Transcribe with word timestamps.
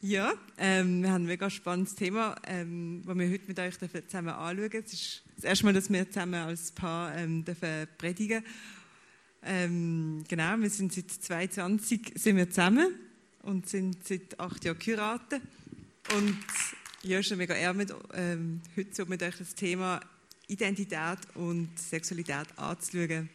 Ja, 0.00 0.32
ähm, 0.58 1.02
wir 1.02 1.10
haben 1.10 1.24
ein 1.24 1.26
mega 1.26 1.50
spannendes 1.50 1.96
Thema, 1.96 2.36
ähm, 2.46 3.02
das 3.04 3.18
wir 3.18 3.30
heute 3.30 3.48
mit 3.48 3.58
euch 3.58 3.74
zusammen 4.06 4.28
anschauen 4.28 4.70
dürfen. 4.70 4.84
Es 4.86 4.92
ist 4.92 5.22
das 5.34 5.44
erste 5.44 5.64
Mal, 5.64 5.72
dass 5.72 5.90
wir 5.90 6.08
zusammen 6.08 6.34
als 6.34 6.70
Paar 6.70 7.16
ähm, 7.16 7.44
dürfen 7.44 7.88
predigen 7.98 8.44
ähm, 9.42 10.22
Genau, 10.28 10.56
wir 10.56 10.70
sind 10.70 10.92
seit 10.92 11.10
22 11.10 12.12
sind 12.14 12.36
wir 12.36 12.48
zusammen 12.48 12.94
und 13.42 13.68
sind 13.68 14.06
seit 14.06 14.38
acht 14.38 14.64
Jahren 14.64 14.78
geheiratet. 14.78 15.42
Und 16.16 16.38
ja, 17.02 17.18
ist 17.18 17.34
mega 17.34 17.54
eher 17.54 17.74
mit, 17.74 17.92
ähm, 18.14 18.60
heute 18.76 18.94
so 18.94 19.04
mit 19.06 19.20
euch 19.20 19.36
das 19.36 19.56
Thema 19.56 19.98
Identität 20.46 21.18
und 21.34 21.76
Sexualität 21.76 22.46
anzuschauen. 22.56 23.28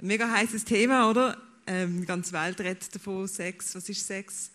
Ein 0.00 0.06
mega 0.06 0.28
heißes 0.28 0.64
Thema, 0.64 1.08
oder? 1.08 1.40
Ähm, 1.64 2.00
die 2.00 2.06
ganze 2.06 2.32
Welt 2.32 2.60
redet 2.60 2.92
davon, 2.92 3.28
Sex, 3.28 3.76
was 3.76 3.88
ist 3.88 4.04
Sex? 4.04 4.50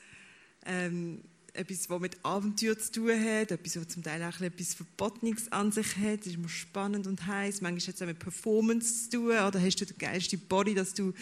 Ähm, 0.65 1.21
etwas, 1.57 1.89
was 1.89 1.99
mit 1.99 2.17
Abenteuer 2.23 2.77
zu 2.77 2.91
tun 2.91 3.11
hat, 3.11 3.51
etwas, 3.51 3.77
was 3.77 3.87
zum 3.87 4.03
Teil 4.03 4.21
auch 4.23 4.39
etwas 4.39 4.75
Verbotenes 4.75 5.51
an 5.51 5.71
sich 5.71 5.97
hat. 5.97 6.19
Das 6.19 6.27
ist 6.27 6.35
immer 6.35 6.49
spannend 6.49 7.07
und 7.07 7.25
heiß. 7.25 7.61
Manchmal 7.61 7.87
hat 7.87 7.95
es 7.95 8.01
auch 8.01 8.05
mit 8.05 8.19
Performance 8.19 9.09
zu 9.09 9.17
tun. 9.17 9.31
Oder 9.31 9.61
hast 9.61 9.81
du 9.81 9.85
den 9.85 9.97
geilsten 9.97 10.39
Body, 10.39 10.75
dass 10.75 10.93
du 10.93 11.13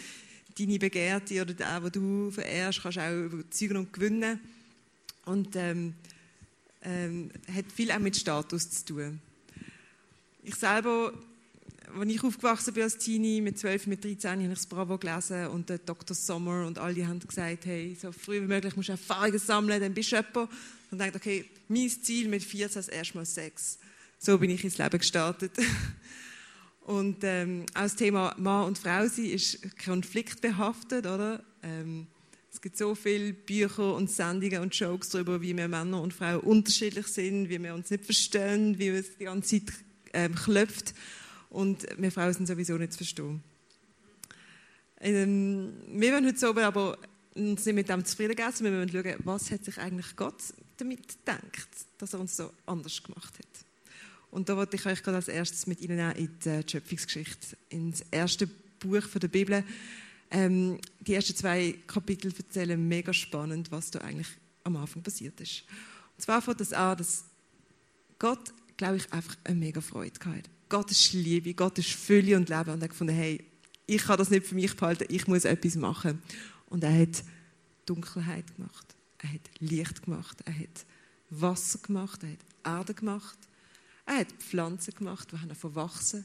deine 0.58 0.78
Begehrte 0.78 1.40
oder 1.40 1.54
den, 1.54 1.82
den 1.82 1.92
du 1.92 2.30
verehrst, 2.30 2.82
kannst 2.82 2.98
auch 2.98 3.12
überzeugen 3.12 3.78
und 3.78 3.92
gewinnen. 3.92 4.40
Und 5.24 5.56
ähm, 5.56 5.94
ähm, 6.82 7.30
hat 7.54 7.64
viel 7.74 7.90
auch 7.90 7.98
mit 7.98 8.16
Status 8.16 8.70
zu 8.70 8.84
tun. 8.84 9.20
Ich 10.42 10.54
selber 10.54 11.12
als 12.00 12.10
ich 12.10 12.22
aufgewachsen 12.22 12.74
bin 12.74 12.82
als 12.82 12.98
Teenie, 12.98 13.40
mit 13.40 13.58
12, 13.58 13.86
mit 13.86 14.04
13, 14.04 14.30
habe 14.30 14.42
ich 14.42 14.48
das 14.50 14.66
Bravo 14.66 14.98
gelesen 14.98 15.48
und 15.48 15.68
der 15.68 15.78
Dr. 15.78 16.14
Sommer 16.14 16.66
und 16.66 16.78
alle 16.78 17.06
haben 17.06 17.20
gesagt, 17.20 17.66
hey, 17.66 17.96
so 18.00 18.12
früh 18.12 18.42
wie 18.42 18.46
möglich 18.46 18.76
musst 18.76 18.88
du 18.88 18.92
Erfahrungen 18.92 19.38
sammeln, 19.38 19.80
dann 19.80 19.94
bist 19.94 20.12
du 20.12 20.16
jemand. 20.16 20.50
Und 20.90 20.98
dachte, 20.98 21.16
okay, 21.16 21.44
mein 21.68 21.88
Ziel 21.88 22.28
mit 22.28 22.42
14 22.42 22.80
ist 22.80 22.88
erstmal 22.88 23.26
Sex. 23.26 23.78
So 24.18 24.38
bin 24.38 24.50
ich 24.50 24.62
ins 24.62 24.78
Leben 24.78 24.98
gestartet. 24.98 25.52
Und 26.86 27.18
ähm, 27.22 27.66
auch 27.74 27.82
das 27.82 27.96
Thema 27.96 28.34
Mann 28.38 28.66
und 28.66 28.78
Frau 28.78 29.08
sein 29.08 29.24
ist 29.24 29.58
konfliktbehaftet, 29.84 31.04
oder? 31.04 31.42
Ähm, 31.64 32.06
es 32.52 32.60
gibt 32.60 32.76
so 32.76 32.94
viele 32.94 33.32
Bücher 33.32 33.96
und 33.96 34.08
Sendungen 34.08 34.60
und 34.60 34.72
Jokes 34.72 35.08
darüber, 35.08 35.42
wie 35.42 35.56
wir 35.56 35.66
Männer 35.66 36.00
und 36.00 36.14
Frauen 36.14 36.40
unterschiedlich 36.40 37.08
sind, 37.08 37.48
wie 37.48 37.60
wir 37.60 37.74
uns 37.74 37.90
nicht 37.90 38.04
verstehen, 38.04 38.78
wie 38.78 38.86
es 38.88 39.18
die 39.18 39.24
ganze 39.24 39.64
Zeit 39.64 39.74
ähm, 40.12 40.34
klopft 40.36 40.94
und 41.50 41.86
wir 41.98 42.12
Frauen 42.12 42.32
sind 42.32 42.46
sowieso 42.46 42.76
nicht 42.76 42.92
zu 42.92 42.98
verstehen. 42.98 43.42
Ähm, 45.00 45.72
wir 45.88 46.12
wollen 46.12 46.26
heute 46.26 46.50
oben 46.50 46.64
aber 46.64 46.98
uns 47.34 47.66
nicht 47.66 47.74
mit 47.74 47.88
dem 47.88 48.04
zufrieden 48.04 48.34
geben, 48.34 48.52
sondern 48.52 48.74
wir 48.74 48.80
wollen 48.80 49.04
schauen, 49.04 49.24
was 49.24 49.50
hat 49.50 49.64
sich 49.64 49.78
eigentlich 49.78 50.16
Gott 50.16 50.42
damit 50.78 51.06
gedacht, 51.08 51.68
dass 51.98 52.12
er 52.12 52.20
uns 52.20 52.36
so 52.36 52.50
anders 52.64 53.02
gemacht 53.02 53.38
hat. 53.38 53.66
Und 54.30 54.48
da 54.48 54.56
wollte 54.56 54.76
ich 54.76 54.86
euch 54.86 55.02
gerade 55.02 55.16
als 55.16 55.28
erstes 55.28 55.66
mit 55.66 55.80
Ihnen 55.80 55.98
in 56.12 56.30
die 56.44 56.62
Schöpfungsgeschichte, 56.68 57.56
ins 57.68 58.02
erste 58.10 58.46
Buch 58.78 59.06
der 59.14 59.28
Bibel. 59.28 59.64
Ähm, 60.30 60.78
die 61.00 61.14
ersten 61.14 61.36
zwei 61.36 61.78
Kapitel 61.86 62.32
erzählen 62.36 62.88
mega 62.88 63.12
spannend, 63.12 63.70
was 63.70 63.90
da 63.90 64.00
eigentlich 64.00 64.28
am 64.64 64.76
Anfang 64.76 65.02
passiert 65.02 65.40
ist. 65.40 65.64
Und 66.16 66.22
zwar 66.22 66.42
fängt 66.42 66.60
das 66.60 66.72
an, 66.72 66.98
dass 66.98 67.24
Gott, 68.18 68.52
glaube 68.76 68.96
ich, 68.96 69.12
einfach 69.12 69.36
eine 69.44 69.56
mega 69.56 69.80
Freude 69.80 70.18
hatte. 70.24 70.50
Gott 70.68 70.90
ist 70.90 71.12
Liebe, 71.12 71.54
Gott 71.54 71.78
ist 71.78 71.90
Fülle 71.90 72.36
und 72.36 72.48
Leben. 72.48 72.70
Und 72.70 72.80
er 72.80 72.84
hat 72.84 72.90
gefunden, 72.90 73.14
hey, 73.14 73.44
ich 73.86 74.02
kann 74.02 74.18
das 74.18 74.30
nicht 74.30 74.46
für 74.46 74.54
mich 74.54 74.74
behalten, 74.74 75.06
ich 75.08 75.26
muss 75.26 75.44
etwas 75.44 75.76
machen. 75.76 76.20
Und 76.68 76.82
er 76.82 76.98
hat 76.98 77.22
Dunkelheit 77.86 78.56
gemacht, 78.56 78.94
er 79.18 79.32
hat 79.34 79.40
Licht 79.60 80.02
gemacht, 80.02 80.38
er 80.44 80.58
hat 80.58 80.84
Wasser 81.30 81.78
gemacht, 81.78 82.22
er 82.24 82.30
hat 82.30 82.78
Erde 82.78 82.94
gemacht, 82.94 83.38
er 84.06 84.18
hat 84.18 84.32
Pflanzen 84.32 84.94
gemacht, 84.94 85.28
die 85.32 85.38
haben 85.38 85.54
verwachsen. 85.54 86.24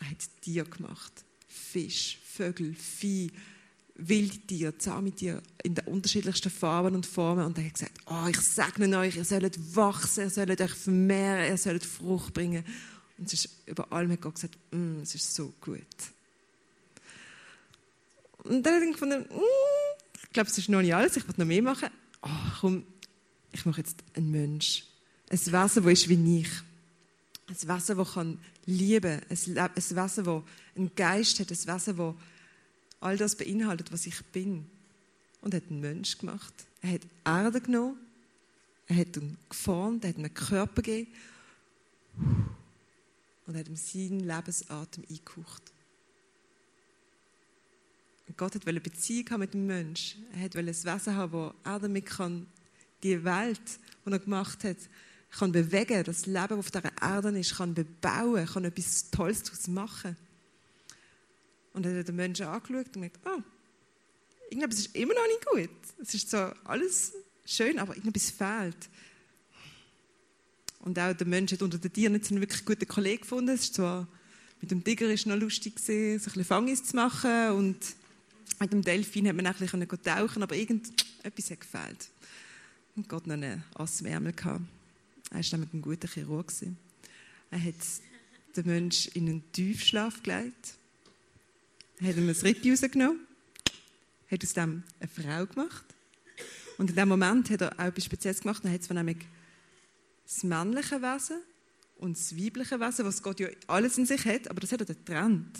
Er 0.00 0.10
hat 0.10 0.18
Tiere 0.40 0.66
gemacht, 0.66 1.24
Fisch, 1.46 2.18
Vögel, 2.24 2.74
Vieh, 2.74 3.30
Wildtiere, 3.96 4.76
Zahntiere 4.78 5.42
in 5.62 5.74
den 5.74 5.86
unterschiedlichsten 5.86 6.50
Farben 6.50 6.94
und 6.94 7.06
Formen. 7.06 7.44
Und 7.44 7.58
er 7.58 7.66
hat 7.66 7.74
gesagt, 7.74 7.98
oh, 8.06 8.26
ich 8.28 8.40
segne 8.40 8.98
euch, 8.98 9.16
ihr 9.16 9.24
sollt 9.24 9.76
wachsen, 9.76 10.24
ihr 10.24 10.30
sollt 10.30 10.60
euch 10.60 10.70
vermehren, 10.70 11.50
ihr 11.50 11.58
sollt 11.58 11.84
Frucht 11.84 12.32
bringen. 12.32 12.64
Und 13.20 13.26
es 13.26 13.44
ist 13.44 13.50
über 13.66 13.92
allem 13.92 14.10
hat 14.10 14.22
Gott 14.22 14.36
gesagt, 14.36 14.56
mm, 14.70 15.02
es 15.02 15.14
ist 15.14 15.34
so 15.34 15.52
gut. 15.60 15.78
Und 18.44 18.62
dann 18.62 18.76
habe 18.76 18.86
ich 18.86 18.92
gefunden, 18.92 19.26
mm, 19.28 20.22
ich 20.22 20.30
glaube, 20.30 20.48
es 20.48 20.56
ist 20.56 20.70
noch 20.70 20.80
nicht 20.80 20.94
alles, 20.94 21.18
ich 21.18 21.28
will 21.28 21.34
noch 21.36 21.44
mehr 21.44 21.60
machen. 21.60 21.90
Oh, 22.22 22.28
komm, 22.60 22.86
ich 23.52 23.66
mache 23.66 23.82
jetzt 23.82 23.98
einen 24.14 24.30
Mensch. 24.30 24.84
Ein 25.28 25.38
Wesen, 25.38 25.52
das 25.52 25.84
ist 25.84 26.08
wie 26.08 26.40
ich. 26.40 26.50
Ein 27.46 27.76
Wesen, 27.76 27.98
das 27.98 28.14
kann 28.14 28.38
lieben 28.64 29.20
kann. 29.20 29.28
Ein 29.28 29.76
Wesen, 29.76 29.96
das 29.96 30.18
einen 30.18 30.94
Geist 30.96 31.40
hat. 31.40 31.50
Ein 31.50 31.58
Wesen, 31.58 31.96
das 31.98 32.14
all 33.00 33.16
das 33.18 33.36
beinhaltet, 33.36 33.92
was 33.92 34.06
ich 34.06 34.24
bin. 34.32 34.64
Und 35.42 35.54
hat 35.54 35.64
einen 35.68 35.80
Mensch 35.80 36.16
gemacht. 36.16 36.54
Er 36.80 36.92
hat 36.92 37.02
Erde 37.26 37.60
genommen. 37.60 37.98
Er 38.86 38.96
hat 38.96 39.14
ihn 39.18 39.36
geformt. 39.50 40.04
Er 40.04 40.10
hat 40.10 40.16
einen 40.16 40.32
Körper 40.32 40.80
gegeben 40.80 41.12
und 43.50 43.56
hat 43.56 43.66
ihm 43.66 43.74
seinen 43.74 44.20
Lebensatem 44.20 45.04
eingehaucht. 45.10 45.72
Und 48.28 48.38
Gott 48.38 48.54
wollte 48.54 48.68
eine 48.68 48.80
Beziehung 48.80 49.28
haben 49.30 49.40
mit 49.40 49.54
dem 49.54 49.66
Menschen. 49.66 50.24
Er 50.32 50.42
wollte 50.42 50.58
ein 50.60 50.68
Wesen 50.68 51.16
haben, 51.16 51.32
wo 51.32 51.52
er 51.64 51.80
damit 51.80 52.06
kann, 52.06 52.46
die 53.02 53.24
Welt, 53.24 53.60
die 54.06 54.12
er 54.12 54.18
gemacht 54.20 54.62
hat, 54.62 54.76
kann 55.32 55.50
bewegen, 55.50 56.04
das 56.04 56.26
Leben, 56.26 56.48
das 56.48 56.58
auf 56.58 56.70
dieser 56.70 56.92
Erde 57.02 57.38
ist, 57.40 57.56
kann 57.56 57.74
bebauen, 57.74 58.46
kann 58.46 58.64
etwas 58.64 59.10
Tolles 59.10 59.42
daraus 59.42 59.66
machen. 59.66 60.16
Und 61.72 61.86
er 61.86 61.98
hat 61.98 62.06
den 62.06 62.14
Menschen 62.14 62.46
angeschaut 62.46 62.94
und 62.94 63.02
gesagt, 63.02 63.18
oh, 63.26 63.42
irgendetwas 64.44 64.78
ist 64.78 64.94
immer 64.94 65.14
noch 65.14 65.26
nicht 65.26 65.46
gut. 65.46 65.98
Es 66.00 66.14
ist 66.14 66.30
so 66.30 66.38
alles 66.64 67.14
schön, 67.44 67.80
aber 67.80 67.96
irgendetwas 67.96 68.30
fehlt. 68.30 68.88
Und 70.80 70.98
auch 70.98 71.14
der 71.14 71.26
Mensch 71.26 71.52
hat 71.52 71.62
unter 71.62 71.78
den 71.78 71.92
Tieren 71.92 72.22
so 72.22 72.30
einen 72.30 72.40
wirklich 72.40 72.64
guten 72.64 72.88
Kollegen 72.88 73.20
gefunden. 73.22 73.54
Es 73.54 73.64
ist 73.64 73.74
zwar, 73.74 74.08
mit 74.60 74.70
dem 74.70 74.82
Tiger 74.82 75.10
ist 75.12 75.26
noch 75.26 75.36
lustig 75.36 75.76
gewesen, 75.76 76.18
so 76.18 76.24
ein 76.24 76.24
bisschen 76.24 76.44
Fangis 76.44 76.84
zu 76.84 76.96
machen 76.96 77.50
und 77.50 77.78
mit 78.58 78.72
dem 78.72 78.82
Delfin 78.82 79.28
hat 79.28 79.36
man 79.36 79.46
auch 79.46 79.60
ein 79.60 79.68
bisschen 79.68 80.02
tauchen, 80.02 80.42
aber 80.42 80.54
irgendetwas 80.54 81.50
hat 81.50 81.60
gefehlt. 81.60 82.08
Und 82.96 83.08
Gott 83.08 83.26
noch 83.26 83.34
einen 83.34 83.62
Ass 83.74 84.00
im 84.00 84.06
Ärmel 84.06 84.32
gehabt. 84.32 84.62
Er 85.30 85.36
war 85.38 85.44
nämlich 85.52 85.72
ein 85.72 85.82
guter 85.82 86.08
Chirurg. 86.08 86.48
Gewesen. 86.48 86.76
Er 87.50 87.62
hat 87.62 87.74
den 88.56 88.66
Menschen 88.66 89.12
in 89.12 89.28
einen 89.28 89.52
Tiefschlaf 89.52 90.22
gelegt, 90.22 90.74
hat 92.02 92.16
ihm 92.16 92.28
ein 92.28 92.36
Rippe 92.36 92.70
rausgenommen, 92.70 93.20
hat 94.30 94.44
aus 94.44 94.52
dem 94.52 94.82
eine 94.98 95.08
Frau 95.08 95.46
gemacht. 95.46 95.84
Und 96.78 96.90
in 96.90 96.96
dem 96.96 97.08
Moment 97.08 97.50
hat 97.50 97.60
er 97.60 97.78
auch 97.78 97.84
etwas 97.84 98.04
Spezielles 98.04 98.40
gemacht. 98.40 98.64
Er 98.64 98.72
hat 98.72 98.82
zwar 98.82 98.94
nämlich 98.94 99.18
das 100.30 100.44
männliche 100.44 101.02
Wesen 101.02 101.40
und 101.98 102.16
das 102.16 102.36
weibliche 102.36 102.78
Wesen, 102.78 103.04
was 103.04 103.22
Gott 103.22 103.40
ja 103.40 103.48
alles 103.66 103.98
in 103.98 104.06
sich 104.06 104.24
hat, 104.24 104.48
aber 104.48 104.60
das 104.60 104.70
hat 104.70 104.80
er 104.80 104.86
getrennt. 104.86 105.58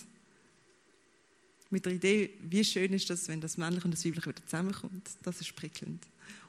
Mit 1.70 1.86
der 1.86 1.92
Idee, 1.92 2.30
wie 2.42 2.64
schön 2.64 2.92
ist 2.92 3.10
das, 3.10 3.28
wenn 3.28 3.40
das 3.40 3.56
männliche 3.56 3.84
und 3.84 3.92
das 3.92 4.04
weibliche 4.04 4.30
wieder 4.30 4.44
zusammenkommt. 4.44 5.08
Das 5.22 5.40
ist 5.40 5.54
prickelnd. 5.54 6.04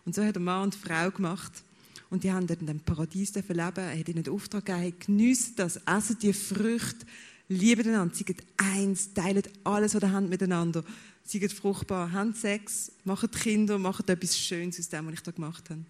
Und 0.05 0.15
so 0.15 0.23
hat 0.23 0.35
er 0.35 0.41
Mann 0.41 0.63
und 0.63 0.75
Frau 0.75 1.11
gemacht. 1.11 1.63
Und 2.09 2.23
die 2.23 2.31
haben 2.31 2.47
dort 2.47 2.61
in 2.61 2.67
dem 2.67 2.79
Paradies 2.79 3.33
leben. 3.33 3.49
Er 3.53 3.99
hat 3.99 4.09
ihnen 4.09 4.23
den 4.23 4.33
Auftrag 4.33 4.65
gegeben, 4.65 4.97
geniessen 4.99 5.55
das, 5.55 5.77
essen 5.77 6.17
die 6.19 6.33
Früchte, 6.33 7.05
lieben 7.49 7.87
einander, 7.87 8.15
seid 8.15 8.43
eins, 8.57 9.13
teilen 9.13 9.43
alles, 9.63 9.95
was 9.95 10.03
ihr 10.03 10.11
habt 10.11 10.29
miteinander, 10.29 10.83
seid 11.23 11.51
fruchtbar, 11.51 12.11
habt 12.11 12.37
Sex, 12.37 12.91
macht 13.03 13.31
Kinder, 13.31 13.77
macht 13.77 14.09
etwas 14.09 14.37
Schönes 14.37 14.79
aus 14.79 14.89
dem, 14.89 15.07
was 15.07 15.13
ich 15.13 15.23
da 15.23 15.31
gemacht 15.31 15.69
habe. 15.69 15.85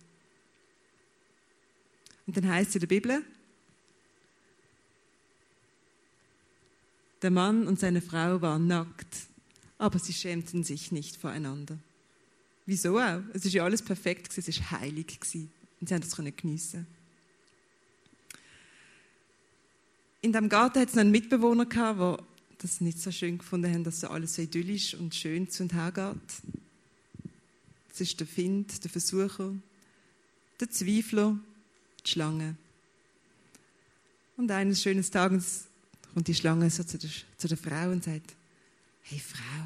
Und 2.27 2.37
dann 2.37 2.47
heißt 2.47 2.69
es 2.69 2.75
in 2.75 2.79
der 2.81 2.87
Bibel, 2.87 3.23
der 7.21 7.31
Mann 7.31 7.67
und 7.67 7.79
seine 7.79 8.01
Frau 8.01 8.41
waren 8.41 8.67
nackt, 8.67 9.27
aber 9.77 9.99
sie 9.99 10.13
schämten 10.13 10.63
sich 10.63 10.91
nicht 10.91 11.17
voreinander. 11.17 11.77
Wieso 12.65 12.99
auch? 12.99 13.21
Es 13.33 13.45
ist 13.45 13.53
ja 13.53 13.63
alles 13.63 13.81
perfekt, 13.81 14.37
es 14.37 14.47
ist 14.47 14.71
heilig 14.71 15.19
und 15.79 15.89
sie 15.89 15.93
haben 15.93 16.01
das 16.01 16.15
geniessen. 16.15 16.87
In 20.21 20.31
dem 20.31 20.49
Garten 20.49 20.79
hat 20.79 20.89
es 20.89 20.97
einen 20.97 21.09
Mitbewohner 21.11 21.65
gehabt, 21.65 21.99
der 21.99 22.25
das 22.59 22.79
nicht 22.79 22.99
so 22.99 23.11
schön 23.11 23.39
gefunden 23.39 23.73
haben, 23.73 23.83
dass 23.83 24.01
so 24.01 24.07
alles 24.07 24.35
so 24.35 24.43
idyllisch 24.43 24.93
und 24.93 25.15
schön 25.15 25.49
zu 25.49 25.63
und 25.63 25.73
her 25.73 25.91
geht. 25.91 27.33
Das 27.89 28.01
ist 28.01 28.19
der 28.19 28.27
Find, 28.27 28.83
der 28.83 28.91
Versucher, 28.91 29.53
der 30.59 30.69
Zweifler, 30.69 31.39
die 32.05 32.11
Schlange. 32.11 32.55
Und 34.37 34.49
eines 34.51 34.81
schönen 34.81 35.03
Tages 35.09 35.65
kommt 36.13 36.27
die 36.27 36.35
Schlange 36.35 36.69
so 36.69 36.83
zu 36.83 36.97
der, 36.97 37.09
zu 37.37 37.47
der 37.47 37.57
Frau 37.57 37.89
und 37.91 38.03
sagt, 38.03 38.35
hey 39.03 39.19
Frau, 39.19 39.65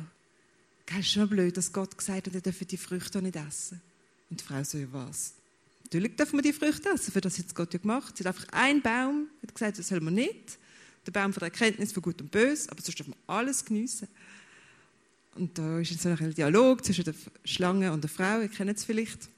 gell, 0.86 1.00
ist 1.00 1.12
schon 1.12 1.30
blöd, 1.30 1.56
dass 1.56 1.72
Gott 1.72 1.98
gesagt 1.98 2.28
hat, 2.28 2.34
ihr 2.34 2.42
dürft 2.42 2.72
die 2.72 2.78
Früchte 2.78 3.22
nicht 3.22 3.36
essen. 3.36 3.82
Und 4.30 4.42
die 4.42 4.44
Frau 4.44 4.64
so, 4.64 4.78
ja 4.78 4.88
was? 4.92 5.34
natürlich 5.86 6.16
dürfen 6.16 6.38
wir 6.38 6.42
die 6.42 6.54
Früchte 6.54 6.90
essen, 6.90 7.12
für 7.12 7.22
das 7.22 7.38
hat 7.38 7.54
Gott 7.54 7.74
ja 7.74 7.80
gemacht. 7.80 8.14
Es 8.16 8.26
hat 8.26 8.36
einfach 8.36 8.48
einen 8.52 8.82
Baum, 8.82 9.28
hat 9.42 9.54
gesagt, 9.54 9.80
das 9.80 9.88
soll 9.88 10.02
man 10.02 10.16
nicht. 10.16 10.58
Der 11.06 11.12
Baum 11.12 11.32
von 11.32 11.40
der 11.40 11.50
Erkenntnis 11.50 11.92
von 11.94 12.02
Gut 12.02 12.20
und 12.22 12.32
Böse, 12.32 12.72
aber 12.72 12.82
sonst 12.82 12.98
dürfen 12.98 13.14
wir 13.14 13.34
alles 13.34 13.64
geniessen. 13.64 14.08
Und 15.36 15.58
da 15.58 15.80
ist 15.80 16.02
so 16.02 16.10
ein 16.10 16.34
Dialog 16.34 16.84
zwischen 16.84 17.04
der 17.04 17.14
Schlange 17.44 17.92
und 17.92 18.04
der 18.04 18.10
Frau, 18.10 18.42
ihr 18.42 18.48
kennt 18.48 18.78
es 18.78 18.84
vielleicht. 18.84 19.30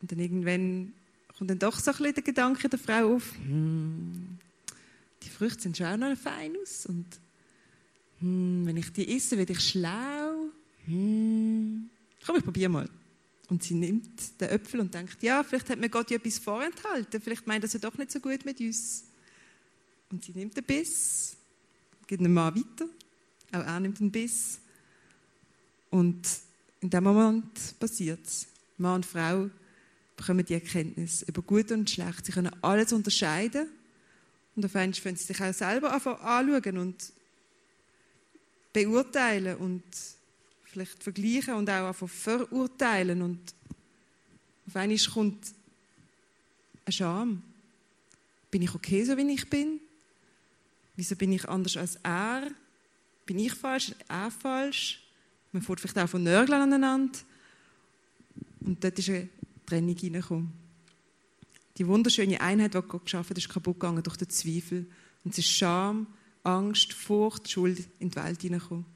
Und 0.00 0.10
dann 0.10 0.18
irgendwann 0.18 0.92
kommt 1.36 1.50
dann 1.50 1.58
doch 1.58 1.78
so 1.78 1.90
ein 1.90 1.96
bisschen 1.96 2.14
der 2.14 2.22
Gedanke 2.22 2.68
der 2.68 2.78
Frau 2.78 3.14
auf, 3.14 3.34
hm, 3.44 4.38
die 5.22 5.28
Früchte 5.28 5.62
sehen 5.62 5.74
schon 5.74 5.86
auch 5.86 5.96
noch 5.96 6.16
fein 6.16 6.54
aus 6.62 6.86
und 6.86 7.06
hm, 8.20 8.66
wenn 8.66 8.76
ich 8.76 8.92
die 8.92 9.16
esse, 9.16 9.36
werde 9.36 9.52
ich 9.52 9.60
schlau. 9.60 10.50
Hm, 10.86 11.90
komm, 12.24 12.36
ich 12.36 12.44
probiere 12.44 12.70
mal. 12.70 12.88
Und 13.48 13.62
sie 13.62 13.74
nimmt 13.74 14.40
den 14.40 14.48
Äpfel 14.48 14.80
und 14.80 14.94
denkt, 14.94 15.22
ja, 15.22 15.42
vielleicht 15.42 15.68
hat 15.68 15.78
mir 15.78 15.90
Gott 15.90 16.10
ja 16.10 16.16
etwas 16.16 16.38
vorenthalten, 16.38 17.20
vielleicht 17.20 17.46
meint 17.46 17.64
er 17.64 17.66
es 17.66 17.74
ja 17.74 17.80
doch 17.80 17.96
nicht 17.98 18.10
so 18.10 18.20
gut 18.20 18.44
mit 18.44 18.60
uns. 18.60 19.04
Und 20.10 20.24
sie 20.24 20.32
nimmt 20.32 20.56
den 20.56 20.64
Biss, 20.64 21.36
geht 22.06 22.20
den 22.20 22.32
Mann 22.32 22.54
weiter, 22.54 22.88
auch 23.52 23.66
er 23.66 23.80
nimmt 23.80 24.00
den 24.00 24.10
Biss. 24.10 24.58
Und 25.90 26.26
in 26.80 26.90
dem 26.90 27.04
Moment 27.04 27.78
passiert 27.78 28.24
es. 28.26 28.46
Mann 28.78 28.96
und 28.96 29.06
Frau 29.06 29.50
bekommen 30.16 30.44
die 30.44 30.54
Erkenntnis 30.54 31.22
über 31.22 31.42
Gut 31.42 31.70
und 31.72 31.90
Schlecht. 31.90 32.26
Sie 32.26 32.32
können 32.32 32.52
alles 32.62 32.92
unterscheiden. 32.92 33.68
Und 34.56 34.64
auf 34.64 34.76
einmal 34.76 35.00
können 35.00 35.16
sie 35.16 35.24
sich 35.24 35.40
auch 35.42 35.52
selber 35.52 35.92
anschauen 35.92 36.78
und 36.78 37.12
beurteilen 38.72 39.56
und 39.56 39.82
vielleicht 40.64 41.02
vergleichen 41.02 41.54
und 41.54 41.70
auch 41.70 41.88
einfach 41.88 42.08
verurteilen. 42.08 43.22
Und 43.22 43.40
auf 44.66 44.76
einmal 44.76 44.98
kommt 45.12 45.52
eine 46.84 46.92
Scham. 46.92 47.42
Bin 48.50 48.62
ich 48.62 48.74
okay, 48.74 49.04
so 49.04 49.16
wie 49.16 49.32
ich 49.32 49.48
bin? 49.50 49.80
Wieso 50.96 51.16
bin 51.16 51.32
ich 51.32 51.48
anders 51.48 51.76
als 51.76 51.96
er? 52.02 52.50
Bin 53.26 53.38
ich 53.38 53.52
falsch? 53.54 53.92
Er 54.08 54.30
falsch? 54.30 55.02
Man 55.52 55.62
fährt 55.62 55.80
vielleicht 55.80 55.98
auch 55.98 56.08
von 56.08 56.22
Nörgeln 56.22 56.62
aneinander. 56.62 57.18
Und 58.60 58.82
dort 58.82 58.98
ist 58.98 59.08
eine 59.08 59.28
Trennung 59.66 59.96
hineingekommen. 59.96 60.52
Die 61.76 61.86
wunderschöne 61.86 62.40
Einheit, 62.40 62.74
die 62.74 62.80
Gott 62.82 63.04
geschaffen 63.04 63.30
hat, 63.30 63.38
ist 63.38 63.48
kaputt 63.48 63.80
gegangen 63.80 64.02
durch 64.02 64.16
den 64.16 64.28
Zweifel. 64.28 64.86
Und 65.24 65.32
es 65.32 65.38
ist 65.38 65.48
Scham, 65.48 66.06
Angst, 66.44 66.92
Furcht, 66.92 67.50
Schuld 67.50 67.88
in 67.98 68.10
die 68.10 68.16
Welt 68.16 68.42
hineingekommen. 68.42 68.86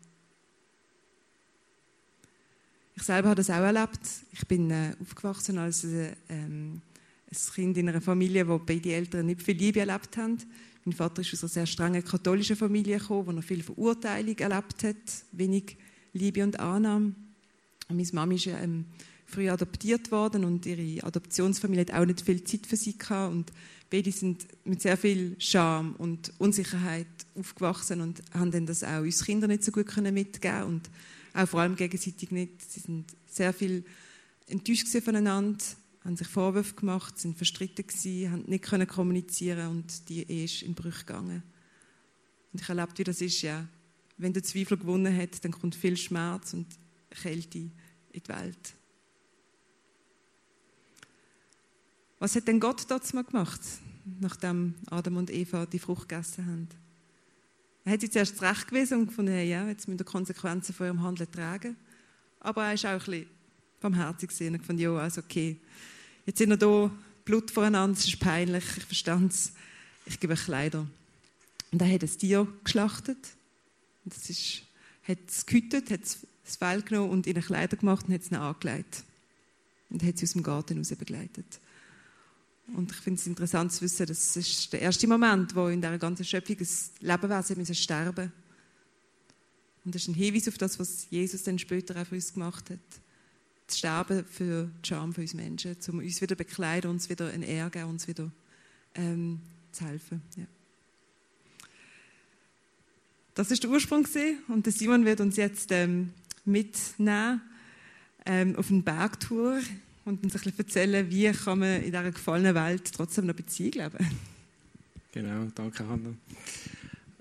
Ich 2.94 3.02
selber 3.02 3.28
habe 3.28 3.36
das 3.36 3.50
auch 3.50 3.62
erlebt. 3.62 4.00
Ich 4.32 4.46
bin 4.46 4.70
äh, 4.70 4.94
aufgewachsen 5.00 5.58
als 5.58 5.84
äh, 5.84 6.14
ähm, 6.28 6.82
ein 7.30 7.54
Kind 7.54 7.76
in 7.78 7.88
einer 7.88 8.00
Familie, 8.00 8.48
wo 8.48 8.58
beide 8.58 8.92
Eltern 8.92 9.26
nicht 9.26 9.42
viel 9.42 9.56
Liebe 9.56 9.80
erlebt 9.80 10.16
haben. 10.16 10.38
Mein 10.84 10.94
Vater 10.94 11.20
ist 11.20 11.32
aus 11.34 11.42
einer 11.42 11.48
sehr 11.50 11.66
strengen 11.66 12.04
katholischen 12.04 12.56
Familie 12.56 12.98
gekommen, 12.98 13.26
wo 13.26 13.30
er 13.32 13.42
viel 13.42 13.62
Verurteilung 13.62 14.36
erlebt 14.38 14.82
hat, 14.84 14.96
wenig 15.32 15.76
Liebe 16.12 16.42
und 16.42 16.58
Annahme. 16.58 17.14
Und 17.88 17.96
meine 17.96 18.08
Mama 18.12 18.34
ist 18.34 18.46
ähm, 18.46 18.86
früh 19.28 19.50
adoptiert 19.50 20.10
worden 20.10 20.44
und 20.44 20.64
ihre 20.64 21.04
Adoptionsfamilie 21.04 21.82
hat 21.82 21.92
auch 21.92 22.06
nicht 22.06 22.22
viel 22.22 22.42
Zeit 22.44 22.66
für 22.66 22.76
sie 22.76 22.96
gehabt 22.96 23.32
und 23.32 23.52
beide 23.90 24.10
sind 24.10 24.46
mit 24.64 24.80
sehr 24.80 24.96
viel 24.96 25.36
Scham 25.38 25.94
und 25.96 26.32
Unsicherheit 26.38 27.06
aufgewachsen 27.34 28.00
und 28.00 28.22
haben 28.32 28.50
dann 28.50 28.66
das 28.66 28.82
auch 28.82 29.00
uns 29.00 29.24
Kinder 29.24 29.46
nicht 29.46 29.64
so 29.64 29.70
gut 29.70 29.86
können 29.86 30.14
mitgeben 30.14 30.64
und 30.64 30.90
auch 31.34 31.46
vor 31.46 31.60
allem 31.60 31.76
gegenseitig 31.76 32.30
nicht. 32.30 32.70
Sie 32.70 32.80
sind 32.80 33.04
sehr 33.26 33.52
viel 33.52 33.84
enttäuscht 34.46 34.88
voneinander, 34.88 35.62
haben 36.04 36.16
sich 36.16 36.26
Vorwürfe 36.26 36.74
gemacht, 36.74 37.18
sind 37.18 37.36
verstritten 37.36 37.86
gewesen, 37.86 38.32
haben 38.32 38.44
nicht 38.46 38.64
können 38.64 38.88
kommunizieren 38.88 39.68
und 39.68 40.08
die 40.08 40.22
Ehe 40.22 40.44
ist 40.44 40.62
in 40.62 40.74
Brüche 40.74 41.04
gegangen. 41.04 41.42
Und 42.52 42.62
ich 42.62 42.68
erlebe, 42.68 42.92
wie 42.96 43.04
das 43.04 43.20
ist, 43.20 43.42
ja. 43.42 43.68
Wenn 44.16 44.32
der 44.32 44.42
Zweifel 44.42 44.78
gewonnen 44.78 45.14
hat, 45.14 45.44
dann 45.44 45.52
kommt 45.52 45.74
viel 45.74 45.98
Schmerz 45.98 46.54
und 46.54 46.66
Kälte 47.10 47.58
in 47.58 47.72
die 48.14 48.28
Welt. 48.28 48.77
Was 52.20 52.34
hat 52.34 52.48
denn 52.48 52.58
Gott 52.58 52.84
mal 53.12 53.22
gemacht, 53.22 53.60
nachdem 54.20 54.74
Adam 54.90 55.18
und 55.18 55.30
Eva 55.30 55.66
die 55.66 55.78
Frucht 55.78 56.08
gegessen 56.08 56.46
haben? 56.46 56.68
Er 57.84 57.92
hat 57.92 58.00
sie 58.00 58.10
zuerst 58.10 58.36
zurecht 58.36 58.66
gewesen 58.66 58.98
und 58.98 59.06
gefunden, 59.06 59.32
hey, 59.32 59.48
ja, 59.48 59.68
jetzt 59.68 59.86
müssen 59.86 60.00
wir 60.00 60.04
Konsequenzen 60.04 60.74
von 60.74 60.86
ihrem 60.86 61.02
Handeln 61.02 61.30
tragen. 61.30 61.76
Aber 62.40 62.64
er 62.64 62.74
ist 62.74 62.84
auch 62.84 62.90
ein 62.90 62.98
bisschen 62.98 63.26
barmherzig 63.80 64.30
gesehen 64.30 64.54
und 64.54 64.60
gefunden, 64.60 64.82
ja, 64.82 64.96
also 64.96 65.20
okay, 65.20 65.56
jetzt 66.26 66.38
sind 66.38 66.50
wir 66.50 66.58
hier, 66.58 66.90
Blut 67.24 67.50
voreinander, 67.50 67.96
es 67.96 68.06
ist 68.06 68.18
peinlich, 68.18 68.64
ich 68.76 68.84
verstand 68.84 69.32
es, 69.32 69.52
ich 70.04 70.18
gebe 70.18 70.34
Kleider. 70.34 70.86
Und 71.70 71.82
er 71.82 71.92
hat 71.92 72.02
ein 72.02 72.18
Tier 72.18 72.48
geschlachtet. 72.64 73.18
Und 74.04 74.14
das 74.14 74.28
ist, 74.28 74.62
hat 75.06 75.18
es 75.28 75.46
gehütet, 75.46 75.90
hat 75.90 76.00
das 76.00 76.56
Fell 76.56 76.82
genommen 76.82 77.10
und 77.10 77.26
in 77.26 77.40
Kleider 77.40 77.76
gemacht 77.76 78.06
und 78.08 78.14
hat 78.14 78.22
es 78.22 78.32
angelegt. 78.32 79.04
Und 79.90 80.02
hat 80.02 80.18
sie 80.18 80.24
aus 80.24 80.32
dem 80.32 80.42
Garten 80.42 80.78
raus 80.78 80.88
begleitet. 80.88 81.60
Und 82.74 82.92
ich 82.92 82.98
finde 82.98 83.20
es 83.20 83.26
interessant 83.26 83.72
zu 83.72 83.82
wissen, 83.82 84.06
das 84.06 84.36
ist 84.36 84.72
der 84.72 84.82
erste 84.82 85.06
Moment, 85.06 85.54
wo 85.54 85.68
in 85.68 85.80
dieser 85.80 85.98
ganzen 85.98 86.24
Schöpfung 86.24 86.56
das 86.58 86.92
Lebewesen 87.00 87.56
müssen 87.56 87.74
sterben 87.74 88.32
Und 89.84 89.94
das 89.94 90.02
ist 90.02 90.08
ein 90.08 90.14
Hinweis 90.14 90.48
auf 90.48 90.58
das, 90.58 90.78
was 90.78 91.06
Jesus 91.10 91.42
dann 91.42 91.58
später 91.58 92.00
auch 92.00 92.06
für 92.06 92.16
uns 92.16 92.34
gemacht 92.34 92.70
hat. 92.70 92.78
Das 93.66 93.78
Sterben 93.78 94.24
für 94.24 94.70
die 94.82 94.88
Scham 94.88 95.14
für 95.14 95.22
uns 95.22 95.34
Menschen, 95.34 95.76
um 95.88 95.98
uns 95.98 96.20
wieder 96.20 96.36
bekleiden, 96.36 96.90
uns 96.90 97.08
wieder 97.08 97.30
ein 97.30 97.42
geben, 97.42 97.90
uns 97.90 98.06
wieder 98.06 98.30
ähm, 98.94 99.40
zu 99.72 99.84
helfen. 99.84 100.22
Ja. 100.36 100.44
Das 103.34 103.50
ist 103.50 103.62
der 103.62 103.70
Ursprung 103.70 104.02
gewesen. 104.02 104.38
und 104.48 104.66
der 104.66 104.72
Simon 104.72 105.04
wird 105.04 105.20
uns 105.20 105.36
jetzt 105.36 105.70
ähm, 105.70 106.12
mitnehmen 106.44 107.40
ähm, 108.26 108.56
auf 108.56 108.70
eine 108.70 108.82
Bergtour 108.82 109.60
und 110.08 110.24
uns 110.24 110.34
ein 110.34 110.52
erzählen, 110.56 111.10
wie 111.10 111.30
kann 111.32 111.58
man 111.58 111.82
in 111.82 111.92
dieser 111.92 112.10
gefallenen 112.10 112.54
Welt 112.54 112.90
trotzdem 112.92 113.26
noch 113.26 113.34
Beziehung 113.34 113.72
leben. 113.72 113.98
Genau, 115.12 115.46
danke 115.54 115.86
Hanna. 115.86 116.14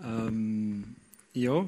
Ähm, 0.03 0.95
ja, 1.33 1.67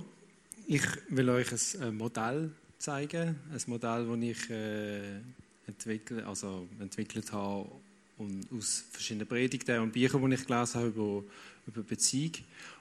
ich 0.68 0.84
will 1.10 1.30
euch 1.30 1.48
ein 1.82 1.98
Modell 1.98 2.52
zeigen, 2.78 3.36
ein 3.52 3.62
Modell, 3.68 4.06
das 4.06 4.20
ich 4.22 4.50
äh, 4.50 5.20
entwickelt, 5.68 6.26
also 6.26 6.68
entwickelt 6.80 7.32
habe 7.32 7.70
und 8.18 8.46
aus 8.52 8.86
verschiedenen 8.92 9.28
Predigten 9.28 9.80
und 9.80 9.92
Büchern, 9.92 10.30
die 10.30 10.36
ich 10.36 10.46
gelesen 10.46 10.76
habe 10.76 10.88
über, 10.88 11.24
über 11.68 11.84
Beziehung. 11.84 12.34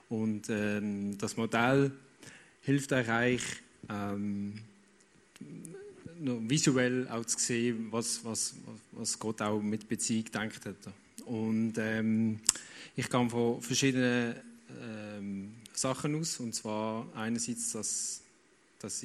Und 0.08 0.48
ähm, 0.48 1.16
das 1.18 1.36
Modell 1.36 1.90
hilft 2.62 2.92
euch 2.92 3.08
eigentlich, 3.08 3.62
ähm, 3.88 4.54
visuell 6.20 7.08
auch 7.08 7.24
zu 7.24 7.38
sehen, 7.38 7.88
was, 7.90 8.24
was, 8.24 8.54
was 8.92 9.18
Gott 9.18 9.40
auch 9.42 9.60
mit 9.60 9.88
Beziehung 9.88 10.24
denkt 10.32 10.66
hat. 10.66 10.92
Und 11.26 11.74
ähm, 11.78 12.40
ich 12.96 13.08
gehe 13.08 13.28
von 13.28 13.60
verschiedenen 13.60 14.34
ähm, 14.82 15.52
Sachen 15.72 16.14
aus. 16.16 16.40
Und 16.40 16.54
zwar 16.54 17.06
einerseits, 17.14 17.72
dass, 17.72 18.22
dass, 18.78 19.04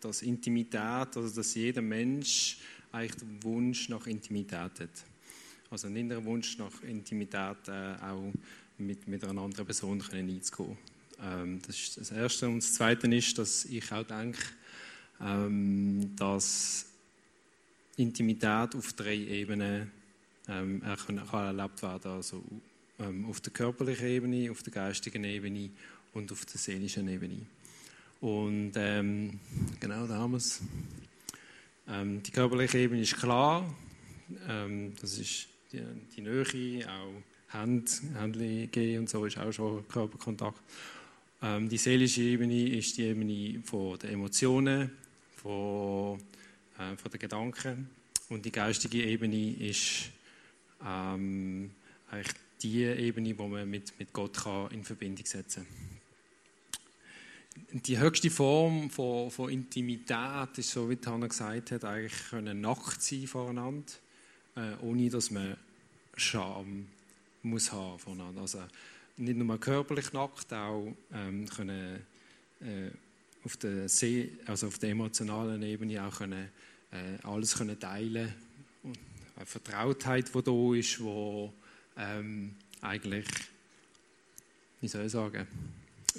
dass 0.00 0.22
Intimität, 0.22 1.16
also 1.16 1.28
dass 1.28 1.54
jeder 1.54 1.82
Mensch 1.82 2.58
eigentlich 2.92 3.16
den 3.16 3.42
Wunsch 3.42 3.88
nach 3.88 4.06
Intimität 4.06 4.80
hat. 4.80 5.04
Also 5.70 5.88
einen 5.88 5.96
inneren 5.96 6.24
Wunsch 6.24 6.58
nach 6.58 6.82
Intimität 6.82 7.56
äh, 7.68 7.96
auch 8.02 8.32
mit, 8.78 9.08
mit 9.08 9.24
einer 9.24 9.42
anderen 9.42 9.66
Person 9.66 9.98
können 9.98 10.30
einzugehen. 10.30 10.78
Ähm, 11.20 11.60
das 11.66 11.76
ist 11.76 11.96
das 11.96 12.10
Erste. 12.10 12.48
Und 12.48 12.62
das 12.62 12.74
Zweite 12.74 13.06
ist, 13.14 13.36
dass 13.38 13.64
ich 13.64 13.90
auch 13.90 14.04
denke, 14.04 14.38
ähm, 15.20 16.14
dass 16.16 16.86
Intimität 17.96 18.74
auf 18.74 18.92
drei 18.92 19.16
Ebenen 19.16 19.90
ähm, 20.48 20.82
kann, 21.06 21.18
erlebt 21.18 21.82
werden 21.82 22.12
also 22.12 22.42
ähm, 22.98 23.26
auf 23.26 23.40
der 23.40 23.52
körperlichen 23.52 24.06
Ebene, 24.06 24.50
auf 24.50 24.62
der 24.62 24.72
geistigen 24.72 25.24
Ebene 25.24 25.70
und 26.14 26.30
auf 26.32 26.44
der 26.46 26.58
seelischen 26.58 27.08
Ebene. 27.08 27.46
Und 28.20 28.72
ähm, 28.76 29.38
genau, 29.80 30.06
da 30.06 30.16
haben 30.16 30.32
wir 30.32 30.38
es. 30.38 30.60
Ähm, 31.88 32.22
die 32.22 32.30
körperliche 32.30 32.78
Ebene 32.78 33.02
ist 33.02 33.16
klar, 33.16 33.64
ähm, 34.48 34.92
das 35.00 35.18
ist 35.18 35.48
die, 35.72 35.82
die 36.16 36.20
Nähe, 36.22 36.88
auch 36.88 37.22
Hand, 37.52 38.02
Händchen 38.18 38.70
gehen 38.70 39.00
und 39.00 39.10
so 39.10 39.24
ist 39.24 39.38
auch 39.38 39.52
schon 39.52 39.86
Körperkontakt. 39.88 40.60
Ähm, 41.42 41.68
die 41.68 41.78
seelische 41.78 42.22
Ebene 42.22 42.68
ist 42.70 42.96
die 42.96 43.02
Ebene 43.02 43.62
der 44.02 44.10
Emotionen, 44.10 44.90
von, 45.46 46.18
äh, 46.78 46.96
von 46.96 47.10
den 47.10 47.20
Gedanken. 47.20 47.88
Und 48.28 48.44
die 48.44 48.50
geistige 48.50 49.04
Ebene 49.04 49.52
ist 49.52 50.10
ähm, 50.84 51.70
eigentlich 52.10 52.34
die 52.62 52.82
Ebene, 52.82 53.38
wo 53.38 53.46
man 53.46 53.70
mit, 53.70 53.96
mit 53.98 54.12
Gott 54.12 54.42
kann 54.42 54.70
in 54.72 54.82
Verbindung 54.82 55.24
setzen 55.24 55.64
kann. 55.64 55.86
Die 57.84 57.98
höchste 57.98 58.30
Form 58.30 58.90
von, 58.90 59.30
von 59.30 59.50
Intimität 59.50 60.56
ist, 60.56 60.70
so 60.70 60.90
wie 60.90 60.98
Hannah 61.06 61.28
gesagt 61.28 61.70
hat, 61.70 61.84
eigentlich 61.84 62.30
können 62.30 62.60
nackt 62.60 63.02
sein 63.02 63.26
voreinander. 63.26 63.92
äh, 64.56 64.74
ohne 64.82 65.08
dass 65.10 65.30
man 65.30 65.56
Scham 66.16 66.88
muss 67.42 67.70
haben 67.70 67.98
voneinander. 67.98 68.42
Also 68.42 68.62
nicht 69.18 69.36
nur 69.36 69.60
körperlich 69.60 70.12
nackt, 70.12 70.52
auch 70.52 70.92
ähm, 71.12 71.46
können, 71.46 72.04
äh, 72.60 72.90
auf, 73.46 73.56
der 73.56 73.88
See, 73.88 74.32
also 74.44 74.66
auf 74.66 74.78
der 74.78 74.90
emotionalen 74.90 75.62
Ebene 75.62 76.04
auch 76.04 76.18
können, 76.18 76.48
äh, 76.90 77.22
alles 77.22 77.56
können 77.56 77.78
teilen 77.78 78.34
und 78.82 78.98
eine 79.36 79.46
Vertrautheit, 79.46 80.34
die 80.34 80.42
da 80.42 80.74
ist, 80.74 81.00
wo 81.00 81.54
ähm, 81.96 82.56
eigentlich, 82.80 83.26
wie 84.80 84.88
soll 84.88 85.06
ich 85.06 85.12
sagen, 85.12 85.46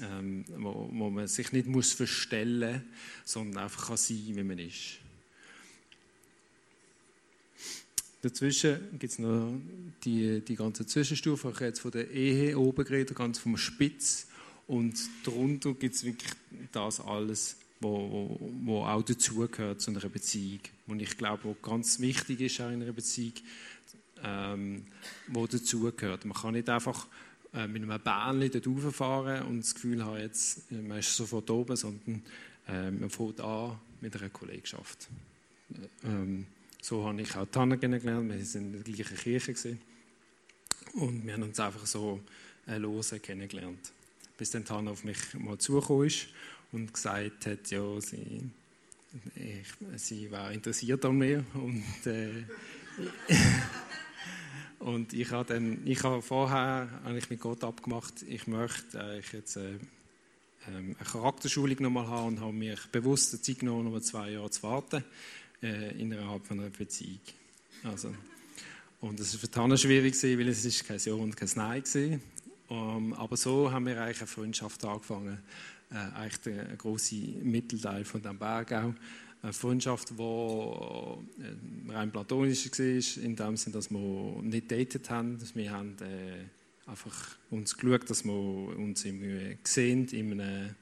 ähm, 0.01 0.45
wo, 0.55 0.89
wo, 0.91 1.09
man 1.09 1.27
sich 1.27 1.51
nicht 1.51 1.67
muss 1.67 1.91
verstellen 1.91 2.75
muss, 2.75 3.33
sondern 3.33 3.63
einfach 3.63 3.87
kann 3.87 3.97
sein, 3.97 4.23
wie 4.27 4.43
man 4.43 4.59
ist. 4.59 4.99
Dazwischen 8.21 8.97
gibt 8.97 9.13
es 9.13 9.19
noch 9.19 9.53
die, 10.05 10.39
die 10.39 10.55
ganze 10.55 10.85
Zwischenstufe. 10.85 11.49
Ich 11.49 11.55
habe 11.55 11.65
jetzt 11.65 11.81
von 11.81 11.91
der 11.91 12.09
Ehe 12.09 12.57
oben 12.57 12.85
geredet, 12.85 13.17
ganz 13.17 13.37
vom 13.37 13.57
Spitz. 13.57 14.27
Und 14.67 14.99
darunter 15.23 15.73
gibt 15.73 15.95
es 15.95 16.03
wirklich 16.03 16.31
das 16.71 16.99
alles, 16.99 17.57
wo, 17.79 17.89
wo, 18.11 18.51
wo 18.63 18.83
auch 18.83 19.01
dazugehört 19.01 19.81
zu 19.81 19.91
einer 19.91 20.01
Beziehung. 20.09 20.59
Und 20.87 21.01
ich 21.01 21.17
glaube, 21.17 21.43
was 21.45 21.61
ganz 21.61 21.99
wichtig 21.99 22.41
ist 22.41 22.59
auch 22.61 22.69
in 22.69 22.81
einer 22.81 22.91
Beziehung, 22.91 23.33
ähm, 24.23 24.85
wo 25.27 25.47
dazugehört. 25.47 26.25
Man 26.25 26.35
kann 26.35 26.53
nicht 26.53 26.69
einfach 26.69 27.07
äh, 27.53 27.67
mit 27.67 27.83
einem 27.83 28.01
Bähnchen 28.01 28.61
dort 28.61 28.85
rauffahren 28.85 29.47
und 29.47 29.59
das 29.59 29.73
Gefühl 29.75 30.03
haben, 30.03 30.19
jetzt, 30.19 30.71
äh, 30.71 30.75
man 30.75 30.99
ist 30.99 31.15
sofort 31.15 31.49
oben, 31.49 31.75
sondern 31.75 32.23
äh, 32.67 32.91
man 32.91 33.09
fängt 33.09 33.39
an 33.39 33.79
mit 34.01 34.15
einer 34.15 34.29
Kollegschaft. 34.29 35.07
Ähm, 36.03 36.45
so 36.81 37.05
habe 37.05 37.21
ich 37.21 37.35
auch 37.35 37.45
Tanner 37.47 37.77
kennengelernt. 37.77 38.31
Wir 38.31 38.43
sind 38.45 38.73
in 38.75 38.83
der 38.83 38.93
gleichen 38.93 39.17
Kirche. 39.17 39.53
Gewesen. 39.53 39.79
Und 40.93 41.25
wir 41.25 41.33
haben 41.33 41.43
uns 41.43 41.59
einfach 41.59 41.85
so 41.85 42.21
äh, 42.67 42.77
lose 42.77 43.19
kennengelernt. 43.19 43.91
Bis 44.37 44.51
dann 44.51 44.65
Tanner 44.65 44.91
auf 44.91 45.03
mich 45.03 45.17
mal 45.33 45.57
zugekommen 45.57 46.07
ist 46.07 46.27
und 46.71 46.93
gesagt 46.93 47.45
hat, 47.45 47.71
ja, 47.71 48.01
sie, 48.01 48.49
ich, 49.35 49.99
sie 49.99 50.31
war 50.31 50.51
interessiert 50.51 51.03
an 51.05 51.17
mir. 51.17 51.43
Und, 51.53 51.83
äh, 52.05 52.43
und 54.79 55.13
ich 55.13 55.31
habe 55.31 55.53
dann, 55.53 55.85
ich 55.85 56.03
habe 56.03 56.21
vorher 56.21 56.87
eigentlich 57.05 57.29
mit 57.29 57.39
Gott 57.39 57.63
abgemacht, 57.63 58.23
ich 58.27 58.47
möchte 58.47 58.99
äh, 58.99 59.19
ich 59.19 59.33
jetzt 59.33 59.57
äh, 59.57 59.75
ähm, 60.67 60.95
eine 60.99 61.09
Charakterschulung 61.09 61.77
nochmal 61.79 62.07
haben 62.07 62.27
und 62.27 62.41
habe 62.41 62.53
mich 62.53 62.79
bewusst 62.91 63.33
die 63.33 63.41
Zeit 63.41 63.59
genommen, 63.59 63.91
noch 63.91 64.01
zwei 64.01 64.31
Jahre 64.31 64.49
zu 64.49 64.63
warten 64.63 65.03
äh, 65.61 65.99
innerhalb 65.99 66.45
von 66.45 66.59
einer 66.59 66.69
Beziehung. 66.69 67.19
Also, 67.83 68.13
und 68.99 69.19
das 69.19 69.33
war 69.33 69.39
für 69.39 69.51
Tanne 69.51 69.77
schwierig, 69.77 70.21
weil 70.23 70.47
es 70.47 70.65
ist 70.65 70.85
kein 70.85 70.99
Ja 70.99 71.13
und 71.13 71.37
kein 71.37 71.49
Nein 71.55 71.83
war. 71.83 72.19
Um, 72.69 73.13
aber 73.13 73.37
so 73.37 73.71
haben 73.71 73.85
wir 73.85 74.01
eigentlich 74.01 74.19
eine 74.19 74.27
Freundschaft 74.27 74.83
angefangen. 74.83 75.39
Äh, 75.89 75.95
eigentlich 76.17 76.41
der 76.41 76.75
große 76.75 77.15
Mittelteil 77.43 78.03
von 78.03 78.21
dem 78.21 78.37
Berg 78.37 78.73
auch. 78.73 78.93
Eine 79.41 79.53
Freundschaft, 79.53 80.09
die 80.09 80.21
äh, 80.21 81.93
rein 81.93 82.11
platonisch 82.11 82.65
war, 82.65 83.23
in 83.23 83.35
dem 83.35 83.55
Sinne, 83.55 83.73
dass 83.73 83.89
wir 83.89 84.41
nicht 84.41 84.69
datet 84.69 85.09
haben. 85.09 85.37
Wir 85.53 85.71
haben 85.71 85.95
äh, 86.01 86.89
einfach 86.89 87.37
uns 87.51 87.77
geschaut, 87.77 88.09
dass 88.09 88.25
wir 88.25 88.33
uns 88.33 89.05
irgendwie 89.05 89.57
sehen 89.63 90.07
in, 90.09 90.33
einem, 90.33 90.75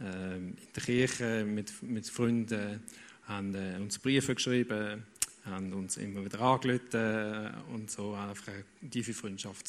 äh, 0.00 0.36
in 0.36 0.56
der 0.74 0.82
Kirche 0.82 1.44
mit, 1.44 1.82
mit 1.82 2.08
Freunden 2.08 2.80
haben 3.24 3.54
äh, 3.54 3.76
uns 3.78 3.98
Briefe 3.98 4.34
geschrieben, 4.34 5.02
haben 5.44 5.72
uns 5.74 5.98
immer 5.98 6.24
wieder 6.24 6.40
angerufen 6.40 7.50
und 7.74 7.90
so 7.90 8.14
einfach 8.14 8.48
eine 8.48 8.90
tiefe 8.90 9.12
Freundschaft 9.12 9.66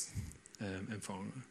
äh, 0.60 0.94
empfangen. 0.94 1.44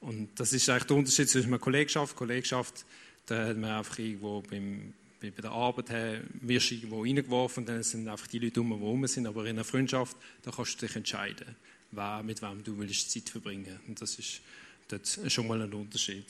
Und 0.00 0.28
das 0.38 0.52
ist 0.52 0.68
eigentlich 0.68 0.84
der 0.84 0.96
Unterschied 0.96 1.28
zwischen 1.28 1.48
einer 1.48 1.58
Kollegschaft. 1.58 2.16
Kollegschaft, 2.16 2.84
da 3.26 3.46
hat 3.46 3.56
man 3.56 3.70
einfach 3.70 3.98
irgendwo 3.98 4.42
beim, 4.42 4.94
bei 5.20 5.30
der 5.30 5.52
Arbeit 5.52 5.90
her, 5.90 6.20
wirst 6.40 6.72
irgendwo 6.72 7.02
reingeworfen 7.02 7.62
und 7.62 7.68
dann 7.68 7.82
sind 7.82 8.08
einfach 8.08 8.26
die 8.26 8.40
Leute 8.40 8.60
um, 8.60 8.70
die 8.70 8.74
rum 8.74 9.06
sind. 9.06 9.26
Aber 9.26 9.44
in 9.44 9.50
einer 9.50 9.64
Freundschaft, 9.64 10.16
da 10.42 10.50
kannst 10.50 10.82
du 10.82 10.86
dich 10.86 10.96
entscheiden, 10.96 11.54
wer, 11.92 12.22
mit 12.24 12.42
wem 12.42 12.64
du 12.64 12.76
willst 12.78 13.10
Zeit 13.10 13.28
verbringen 13.28 13.78
Und 13.86 14.00
das 14.00 14.18
ist 14.18 14.40
dort 14.88 15.06
schon 15.28 15.46
mal 15.46 15.62
ein 15.62 15.72
Unterschied. 15.72 16.26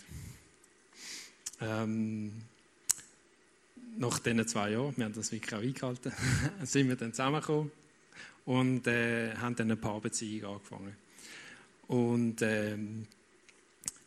Ähm, 1.62 2.42
nach 3.96 4.18
diesen 4.18 4.46
zwei 4.46 4.70
Jahren, 4.70 4.94
wir 4.96 5.04
haben 5.04 5.14
das 5.14 5.32
wirklich 5.32 5.54
auch 5.54 5.62
eingehalten, 5.62 6.12
sind 6.64 6.88
wir 6.88 6.96
dann 6.96 7.12
zusammengekommen 7.12 7.70
und 8.44 8.86
äh, 8.86 9.34
haben 9.36 9.56
dann 9.56 9.70
eine 9.70 9.76
Paarbeziehung 9.76 10.54
angefangen. 10.54 11.01
Und 11.88 12.42
ähm, 12.42 13.06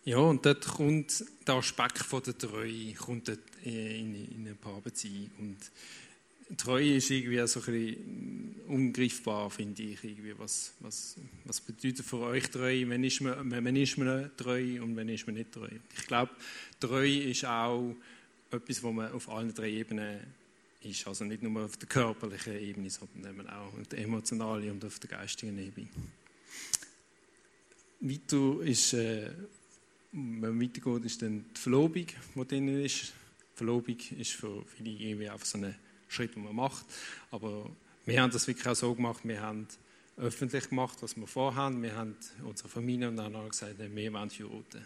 ja, 0.06 0.18
und 0.18 0.46
dort 0.46 0.68
kommt 0.68 1.26
der 1.48 1.56
Aspekt 1.56 2.00
von 2.00 2.22
der 2.22 2.38
Treue 2.38 2.94
kommt 2.94 3.28
dort 3.28 3.40
in, 3.64 4.16
in 4.16 4.42
eine 4.42 4.56
Paarbeziehung. 4.56 5.32
Und 5.40 6.58
Treue 6.58 6.98
ist 6.98 7.10
irgendwie 7.10 7.46
so 7.48 7.60
ein 7.60 7.66
bisschen 7.66 8.56
ungreifbar, 8.68 9.50
finde 9.50 9.82
ich. 9.82 10.04
Irgendwie. 10.04 10.38
Was, 10.38 10.74
was, 10.80 11.16
was 11.46 11.60
bedeutet 11.60 12.06
für 12.06 12.20
euch 12.20 12.50
Treue? 12.52 12.88
Wenn 12.88 13.04
ist, 13.04 13.22
man, 13.22 13.50
wenn 13.50 13.76
ist 13.76 13.98
man 13.98 14.30
treu 14.38 14.82
und 14.82 14.96
wenn 14.96 15.10
ist 15.10 15.26
man 15.26 15.36
nicht 15.36 15.52
treu? 15.52 15.70
Ich 15.98 16.06
glaube, 16.06 16.32
Treue 16.80 17.24
ist 17.24 17.46
auch 17.46 17.96
etwas, 18.52 18.84
wo 18.84 18.92
man 18.92 19.12
auf 19.12 19.28
allen 19.28 19.56
drei 19.56 19.72
Ebenen 19.72 20.20
ist. 20.82 21.08
Also 21.08 21.26
nicht 21.26 21.42
nur 21.42 21.66
auf 21.66 21.78
der 21.78 21.90
körperlichen 21.90 22.60
Ebene, 22.60 22.92
sondern 22.92 23.50
auch 23.50 23.74
auf 23.74 23.88
der 23.90 24.00
emotionalen 24.00 24.70
und 24.70 24.86
auf 24.86 25.00
der 25.00 25.10
geistigen 25.10 25.58
Ebene. 25.58 25.88
Weiter 28.10 28.62
ist, 28.64 28.94
äh, 28.94 29.30
wenn 30.12 30.40
man 30.40 30.62
weitergeht, 30.62 31.06
ist 31.06 31.22
dann 31.22 31.46
die 31.56 31.60
Verlobung, 31.60 32.06
die 32.36 32.48
drin 32.48 32.84
ist. 32.84 33.14
Die 33.54 33.58
Verlobung 33.58 33.98
ist 34.18 34.32
für 34.32 34.64
viele 34.66 34.92
irgendwie 34.92 35.30
einfach 35.30 35.46
so 35.46 35.58
ein 35.58 35.76
Schritt, 36.08 36.36
den 36.36 36.44
man 36.44 36.56
macht. 36.56 36.86
Aber 37.32 37.70
wir 38.06 38.22
haben 38.22 38.32
das 38.32 38.48
wirklich 38.48 38.68
auch 38.68 38.76
so 38.76 38.94
gemacht, 38.94 39.22
wir 39.24 39.42
haben 39.42 39.68
öffentlich 40.18 40.70
gemacht, 40.70 40.98
was 41.02 41.18
wir 41.18 41.28
vorhaben. 41.28 41.82
Wir 41.82 41.96
haben 41.96 42.16
unserer 42.44 42.70
Familie 42.70 43.10
und 43.10 43.20
anderen 43.20 43.50
gesagt, 43.50 43.78
wir 43.78 44.14
wollen 44.14 44.30
heiraten. 44.30 44.86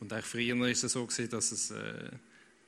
Und 0.00 0.12
eigentlich 0.12 0.26
früher 0.26 0.58
war 0.58 0.68
es 0.68 0.80
so, 0.80 1.06
gewesen, 1.06 1.30
dass 1.30 1.52
es... 1.52 1.70
Äh, 1.70 2.10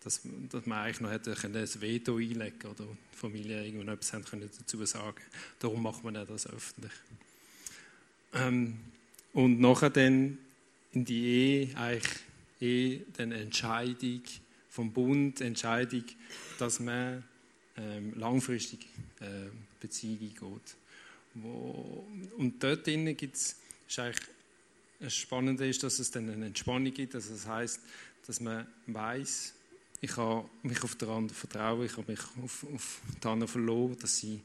dass, 0.02 0.23
dass 0.50 0.64
man 0.64 0.78
eigentlich 0.78 1.00
noch 1.00 1.11
hätte 1.11 1.37
ein 1.45 1.54
Veto 1.54 2.16
einlegen 2.16 2.59
können 2.59 2.75
oder 2.75 2.87
die 3.12 3.19
Familie 3.19 3.59
haben 3.59 4.25
können 4.25 4.50
dazu 4.59 4.85
sagen 4.87 5.21
Darum 5.59 5.83
macht 5.83 6.02
man 6.02 6.14
das 6.14 6.47
öffentlich. 6.47 6.92
Ähm, 8.33 8.78
und 9.33 9.61
nachher 9.61 9.91
dann 9.91 10.39
in 10.93 11.05
die 11.05 11.25
Ehe 11.25 11.77
eigentlich 11.77 12.13
eh 12.61 13.01
dann 13.17 13.33
Entscheidung 13.33 14.23
vom 14.69 14.93
Bund, 14.93 15.41
Entscheidung, 15.41 16.05
dass 16.59 16.81
man 16.81 17.25
ähm, 17.77 18.13
langfristig 18.17 18.87
äh, 19.21 19.49
Beziehungen 19.81 20.35
geht. 20.35 20.77
Wo, 21.35 22.07
und 22.37 22.63
dort 22.63 22.87
drinnen 22.87 23.17
gibt 23.17 23.37
es, 23.37 23.57
eigentlich 23.97 24.27
das 24.99 25.15
Spannende 25.15 25.67
ist, 25.67 25.83
dass 25.83 25.99
es 25.99 26.11
dann 26.11 26.29
eine 26.29 26.47
Entspannung 26.47 26.93
gibt, 26.93 27.15
also 27.15 27.33
das 27.33 27.47
heißt, 27.47 27.81
dass 28.27 28.41
man 28.41 28.67
weiß, 28.87 29.55
ich 30.03 30.17
habe 30.17 30.49
mich 30.63 30.83
auf 30.83 30.95
den 30.97 31.09
anderen 31.09 31.31
vertrauen, 31.31 31.85
ich 31.87 31.97
habe 31.97 32.11
mich 32.11 32.21
auf, 32.43 32.67
auf 32.75 33.01
die 33.23 33.27
anderen 33.27 33.51
verloren, 33.51 33.97
dass 33.99 34.19
sie, 34.19 34.41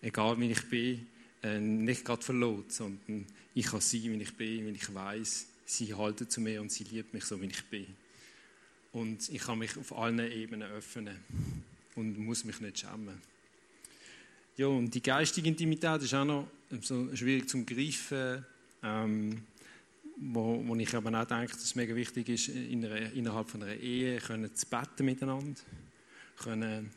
egal 0.00 0.38
wie 0.40 0.50
ich 0.50 0.68
bin, 0.68 1.06
äh, 1.42 1.58
nicht 1.60 2.04
gerade 2.04 2.22
verloren, 2.22 2.64
sondern 2.68 3.26
ich 3.54 3.66
kann 3.66 3.80
sein, 3.80 4.02
wie 4.04 4.22
ich 4.22 4.36
bin, 4.36 4.66
wenn 4.66 4.74
ich 4.74 4.94
weiß, 4.94 5.46
sie 5.64 5.94
halten 5.94 6.28
zu 6.28 6.40
mir 6.40 6.60
und 6.60 6.70
sie 6.70 6.84
liebt 6.84 7.12
mich 7.12 7.24
so, 7.24 7.40
wie 7.40 7.46
ich 7.46 7.64
bin. 7.64 7.86
Und 8.92 9.28
ich 9.28 9.42
kann 9.42 9.58
mich 9.58 9.76
auf 9.76 9.96
allen 9.96 10.18
Ebenen 10.18 10.70
öffnen 10.70 11.16
und 11.94 12.18
muss 12.18 12.44
mich 12.44 12.60
nicht 12.60 12.78
schämen. 12.78 13.20
Ja, 14.56 14.66
und 14.66 14.92
die 14.92 15.02
geistige 15.02 15.48
Intimität 15.48 16.02
ist 16.02 16.14
auch 16.14 16.24
noch 16.24 16.48
so 16.80 17.14
schwierig 17.14 17.48
zu 17.48 17.64
greifen. 17.64 18.44
Ähm, 18.82 19.42
wo, 20.20 20.62
wo 20.66 20.74
ich 20.76 20.94
aber 20.94 21.20
auch 21.20 21.24
denke, 21.24 21.52
dass 21.52 21.62
es 21.62 21.74
mega 21.74 21.94
wichtig 21.94 22.28
ist, 22.28 22.48
in 22.48 22.84
einer, 22.84 23.12
innerhalb 23.12 23.48
von 23.48 23.62
einer 23.62 23.74
Ehe 23.74 24.18
können 24.18 24.52
zu 24.54 24.66
beten 24.66 25.04
miteinander, 25.04 25.60
können 26.36 26.90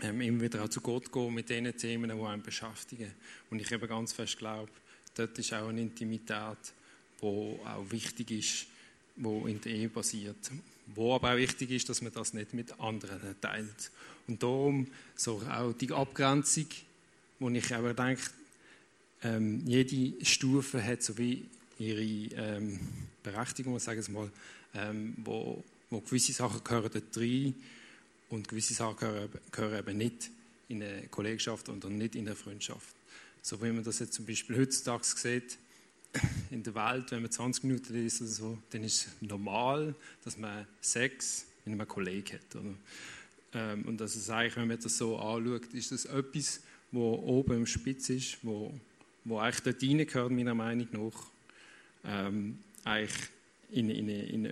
ähm, 0.00 0.20
immer 0.20 0.42
wieder 0.42 0.64
auch 0.64 0.68
zu 0.68 0.80
Gott 0.80 1.12
gehen 1.12 1.34
mit 1.34 1.48
den 1.50 1.76
Themen, 1.76 2.10
die 2.16 2.24
einen 2.24 2.42
beschäftigen. 2.42 3.12
Und 3.50 3.60
ich 3.60 3.70
eben 3.72 3.88
ganz 3.88 4.12
fest 4.12 4.38
glaube, 4.38 4.70
dort 5.14 5.38
ist 5.38 5.52
auch 5.52 5.68
eine 5.68 5.80
Intimität, 5.80 6.58
die 7.20 7.24
auch 7.24 7.90
wichtig 7.90 8.30
ist, 8.30 8.66
die 9.16 9.50
in 9.50 9.60
der 9.60 9.72
Ehe 9.72 9.88
passiert. 9.88 10.50
Wo 10.94 11.14
aber 11.14 11.32
auch 11.32 11.36
wichtig 11.36 11.70
ist, 11.70 11.88
dass 11.88 12.00
man 12.00 12.12
das 12.12 12.32
nicht 12.32 12.54
mit 12.54 12.78
anderen 12.80 13.34
teilt. 13.40 13.90
Und 14.26 14.42
darum 14.42 14.86
so 15.16 15.42
auch 15.50 15.72
die 15.72 15.92
Abgrenzung, 15.92 16.66
wo 17.40 17.50
ich 17.50 17.74
aber 17.74 17.94
denke, 17.94 18.22
ähm, 19.22 19.62
jede 19.66 20.24
Stufe 20.24 20.82
hat 20.82 21.02
so 21.02 21.18
wie 21.18 21.44
ihre 21.78 22.02
ähm, 22.02 22.78
Berechtigung, 23.22 23.78
sagen 23.80 24.06
wir 24.06 24.14
mal, 24.14 24.30
ähm, 24.74 25.14
wo, 25.24 25.64
wo 25.90 26.00
gewisse 26.00 26.32
Sachen 26.32 26.62
gehören 26.62 26.90
dort 26.92 27.16
rein 27.16 27.54
und 28.30 28.48
gewisse 28.48 28.74
Sachen 28.74 29.30
gehören, 29.50 29.78
eben 29.78 29.98
nicht 29.98 30.30
in 30.68 30.82
eine 30.82 31.08
Kollegschaft 31.08 31.68
und 31.68 31.84
nicht 31.84 32.14
in 32.14 32.26
eine 32.26 32.36
Freundschaft. 32.36 32.94
So 33.42 33.62
wie 33.62 33.72
man 33.72 33.84
das 33.84 33.98
jetzt 34.00 34.14
zum 34.14 34.26
Beispiel 34.26 34.58
heutzutage 34.58 35.04
sieht, 35.04 35.58
in 36.50 36.62
der 36.62 36.74
Welt, 36.74 37.10
wenn 37.10 37.22
man 37.22 37.30
20 37.30 37.64
Minuten 37.64 37.94
liest 37.94 38.20
oder 38.20 38.30
so, 38.30 38.58
dann 38.70 38.84
ist 38.84 39.06
es 39.06 39.08
normal, 39.20 39.94
dass 40.24 40.36
man 40.36 40.66
Sex 40.80 41.46
mit 41.64 41.74
einem 41.74 41.88
Kollegen 41.88 42.34
hat. 42.34 42.56
Oder? 42.56 42.74
Ähm, 43.54 43.84
und 43.84 44.00
das 44.00 44.16
ist 44.16 44.28
eigentlich, 44.30 44.56
wenn 44.56 44.68
man 44.68 44.80
das 44.80 44.96
so 44.96 45.18
anschaut, 45.18 45.72
ist 45.72 45.92
das 45.92 46.04
etwas, 46.04 46.60
wo 46.92 47.14
oben 47.14 47.58
im 47.58 47.66
Spitz 47.66 48.08
ist, 48.10 48.38
wo, 48.42 48.72
wo 49.24 49.38
eigentlich 49.38 49.60
dort 49.60 49.82
reingehört, 49.82 50.32
meiner 50.32 50.54
Meinung 50.54 50.88
nach, 50.92 51.26
ähm, 52.04 52.58
eigentlich 52.84 53.28
in, 53.70 53.90
in, 53.90 54.08
in, 54.08 54.44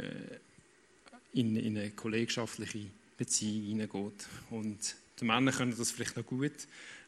in, 1.33 1.57
in 1.57 1.79
eine 1.79 1.91
kollegschaftliche 1.91 2.87
Beziehung 3.17 3.67
hineingeht. 3.67 4.27
Und 4.51 4.97
die 5.21 5.25
Männer 5.25 5.53
können 5.53 5.75
das 5.77 5.91
vielleicht 5.91 6.17
noch 6.17 6.27
gut, 6.27 6.53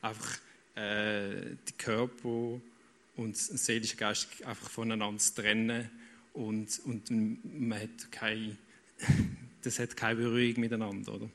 einfach 0.00 0.38
äh, 0.74 1.56
die 1.68 1.72
Körper 1.76 2.60
und 3.16 3.34
das 3.34 3.46
seelische 3.48 3.96
Geist 3.96 4.28
einfach 4.44 4.70
voneinander 4.70 5.18
zu 5.18 5.34
trennen 5.34 5.90
und, 6.32 6.80
und 6.84 7.10
man 7.10 7.80
hat 7.80 8.12
keine, 8.12 8.56
das 9.62 9.78
hat 9.78 9.96
keine 9.96 10.20
Berührung 10.20 10.60
miteinander. 10.60 11.14
Oder? 11.14 11.30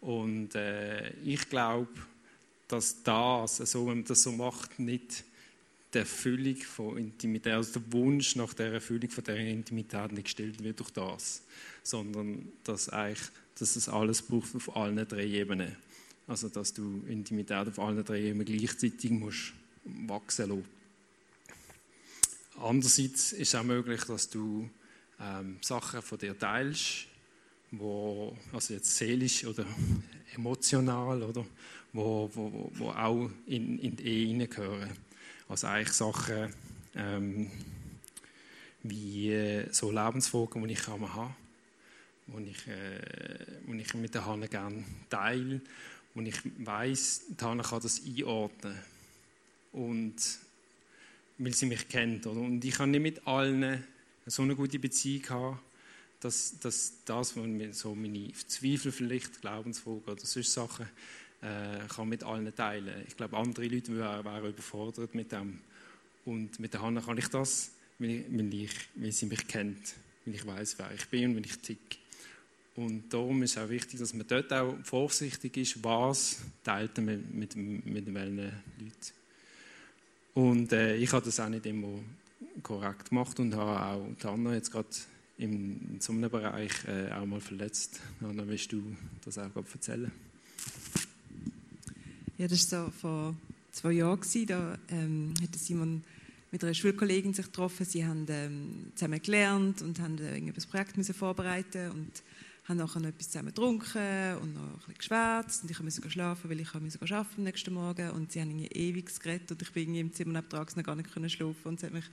Und 0.00 0.54
äh, 0.54 1.10
ich 1.24 1.48
glaube, 1.48 1.92
dass 2.68 3.02
das, 3.02 3.60
also 3.60 3.86
wenn 3.86 3.98
man 3.98 4.04
das 4.04 4.22
so 4.22 4.32
macht, 4.32 4.78
nicht 4.78 5.24
der 5.92 6.02
Erfüllung 6.02 6.56
von 6.56 6.96
Intimität, 6.96 7.52
also 7.52 7.80
der 7.80 7.92
Wunsch 7.92 8.36
nach 8.36 8.54
der 8.54 8.72
Erfüllung 8.74 9.10
von 9.10 9.24
der 9.24 9.36
Intimität 9.36 10.12
nicht 10.12 10.24
gestellt 10.24 10.62
wird 10.62 10.78
durch 10.78 10.90
das, 10.90 11.42
sondern 11.82 12.52
dass 12.64 12.88
eigentlich, 12.88 13.28
dass 13.58 13.76
es 13.76 13.88
alles 13.88 14.22
braucht 14.22 14.54
auf 14.54 14.76
allen 14.76 15.06
drei 15.06 15.26
Ebenen. 15.26 15.76
Also 16.26 16.48
dass 16.48 16.72
du 16.72 17.02
Intimität 17.08 17.68
auf 17.68 17.78
allen 17.78 18.04
drei 18.04 18.20
Ebenen 18.20 18.46
gleichzeitig 18.46 19.10
musst 19.10 19.52
wachsen 19.84 20.48
lassen. 20.48 20.64
Andererseits 22.58 23.32
ist 23.32 23.48
es 23.48 23.54
auch 23.54 23.64
möglich, 23.64 24.04
dass 24.04 24.28
du 24.28 24.68
ähm, 25.18 25.58
Sachen 25.62 26.02
von 26.02 26.18
dir 26.18 26.38
teilst, 26.38 27.06
wo, 27.70 28.36
also 28.52 28.74
jetzt 28.74 28.96
seelisch 28.96 29.44
oder 29.44 29.64
emotional, 30.34 31.22
oder, 31.22 31.44
wo, 31.92 32.30
wo, 32.34 32.70
wo 32.74 32.90
auch 32.90 33.30
in, 33.46 33.78
in 33.78 33.96
die 33.96 34.04
Ehe 34.04 34.26
hineingehören. 34.26 34.90
Also 35.48 35.66
eigentlich 35.66 35.92
Sachen 35.92 36.54
ähm, 36.94 37.50
wie 38.82 39.32
äh, 39.32 39.72
so 39.72 39.90
Lebensfragen, 39.90 40.66
die 40.66 40.74
ich 40.74 40.86
haben 40.86 41.12
die 42.38 42.50
ich, 42.50 42.66
äh, 42.66 43.80
ich 43.80 43.94
mit 43.94 44.14
der 44.14 44.26
Hanne 44.26 44.48
gerne 44.48 44.84
teile, 45.08 45.60
wo 46.14 46.20
ich 46.20 46.40
weiß, 46.58 47.22
die 47.38 47.44
Hanne 47.44 47.62
kann 47.62 47.80
das 47.80 48.02
einordnen 48.04 48.78
und 49.72 50.16
weil 51.38 51.54
sie 51.54 51.66
mich 51.66 51.88
kennt. 51.88 52.26
Oder? 52.26 52.40
Und 52.40 52.64
ich 52.64 52.74
kann 52.74 52.90
nicht 52.90 53.02
mit 53.02 53.26
allen 53.26 53.84
so 54.26 54.42
eine 54.42 54.54
gute 54.54 54.78
Beziehung 54.78 55.28
haben, 55.30 55.60
dass, 56.20 56.58
dass 56.60 56.92
das, 57.04 57.36
was 57.36 57.78
so 57.78 57.94
meine 57.94 58.32
Zweifel 58.32 58.92
vielleicht, 58.92 59.40
Glaubensfragen 59.40 60.02
oder 60.04 60.24
sonst 60.24 60.52
Sachen, 60.52 60.86
äh, 61.40 61.86
kann 61.88 62.08
mit 62.08 62.22
allen 62.22 62.54
teilen. 62.54 63.04
Ich 63.08 63.16
glaube, 63.16 63.36
andere 63.36 63.66
Leute 63.66 63.96
wären, 63.96 64.24
wären 64.24 64.50
überfordert 64.50 65.14
mit 65.14 65.32
dem. 65.32 65.60
Und 66.26 66.60
mit 66.60 66.74
der 66.74 66.82
Hanna 66.82 67.00
kann 67.00 67.16
ich 67.16 67.28
das, 67.28 67.70
weil, 67.98 68.24
ich, 68.52 68.70
weil, 68.94 69.12
sie 69.12 69.26
mich 69.26 69.48
kennt, 69.48 69.94
weil 70.24 70.34
ich 70.34 70.46
weiß, 70.46 70.78
wer 70.78 70.92
ich 70.92 71.08
bin 71.08 71.30
und 71.30 71.36
wie 71.36 71.48
ich 71.48 71.58
ticke. 71.58 71.96
Und 72.76 73.12
darum 73.12 73.42
ist 73.42 73.56
es 73.56 73.58
auch 73.58 73.68
wichtig, 73.68 73.98
dass 73.98 74.14
man 74.14 74.26
dort 74.26 74.52
auch 74.52 74.76
vorsichtig 74.84 75.56
ist, 75.56 75.82
was 75.82 76.38
teilt 76.64 76.96
man 76.98 77.24
mit, 77.32 77.56
mit, 77.56 77.86
mit 77.86 78.14
welchen 78.14 78.36
Leuten. 78.36 78.52
Und 80.34 80.72
äh, 80.72 80.96
ich 80.96 81.12
habe 81.12 81.24
das 81.24 81.40
auch 81.40 81.48
nicht 81.48 81.66
immer 81.66 81.98
korrekt 82.62 83.10
gemacht 83.10 83.38
und 83.40 83.54
habe 83.54 84.14
auch 84.24 84.24
Anna 84.24 84.54
jetzt 84.54 84.70
gerade 84.70 84.88
in 85.38 85.96
so 86.00 86.12
einem 86.12 86.30
Bereich 86.30 86.72
äh, 86.86 87.12
auch 87.12 87.26
mal 87.26 87.40
verletzt. 87.40 88.00
Anna, 88.20 88.46
willst 88.46 88.70
du 88.72 88.96
das 89.24 89.38
auch 89.38 89.50
erzählen? 89.56 90.10
Ja, 92.38 92.46
das 92.46 92.70
war 92.72 92.86
so 92.86 92.90
vor 92.92 93.34
zwei 93.72 93.92
Jahren. 93.92 94.20
Da 94.46 94.78
ähm, 94.88 95.34
hat 95.42 95.54
Simon 95.56 96.02
mit 96.50 96.64
einer 96.64 96.74
Schulkollegin 96.74 97.34
sich 97.34 97.46
getroffen. 97.46 97.86
Sie 97.86 98.04
haben 98.04 98.26
ähm, 98.28 98.92
zusammen 98.94 99.20
gelernt 99.20 99.82
und 99.82 99.98
haben 100.00 100.18
äh, 100.18 100.36
ein 100.36 100.52
Projekt 100.70 100.96
müssen 100.96 101.14
vorbereiten 101.14 101.90
und 101.90 102.22
haben 102.70 102.78
nachher 102.78 103.00
noch 103.00 103.08
etwas 103.08 103.30
zusammen 103.30 103.48
getrunken 103.48 104.36
und 104.40 104.54
noch 104.54 104.62
ein 104.62 104.76
bisschen 104.76 104.94
geschwärzt. 104.94 105.62
Und 105.62 105.70
ich 105.70 105.80
musste 105.80 106.10
schlafen, 106.10 106.48
weil 106.48 106.60
ich 106.60 106.72
musste 106.74 107.02
arbeiten 107.02 107.34
am 107.36 107.44
nächsten 107.44 107.74
Morgen. 107.74 108.10
Und 108.10 108.32
sie 108.32 108.40
haben 108.40 108.50
irgendwie 108.50 108.78
ewig 108.78 109.20
geredet 109.20 109.50
und 109.50 109.60
ich 109.60 109.72
bin 109.72 109.94
im 109.94 110.12
Zimmer 110.12 110.40
nebenan 110.40 110.66
noch 110.76 110.82
gar 110.84 110.94
nicht 110.94 111.12
können 111.12 111.28
schlafen. 111.28 111.68
Und 111.68 111.82
hat 111.82 111.92
mich, 111.92 112.04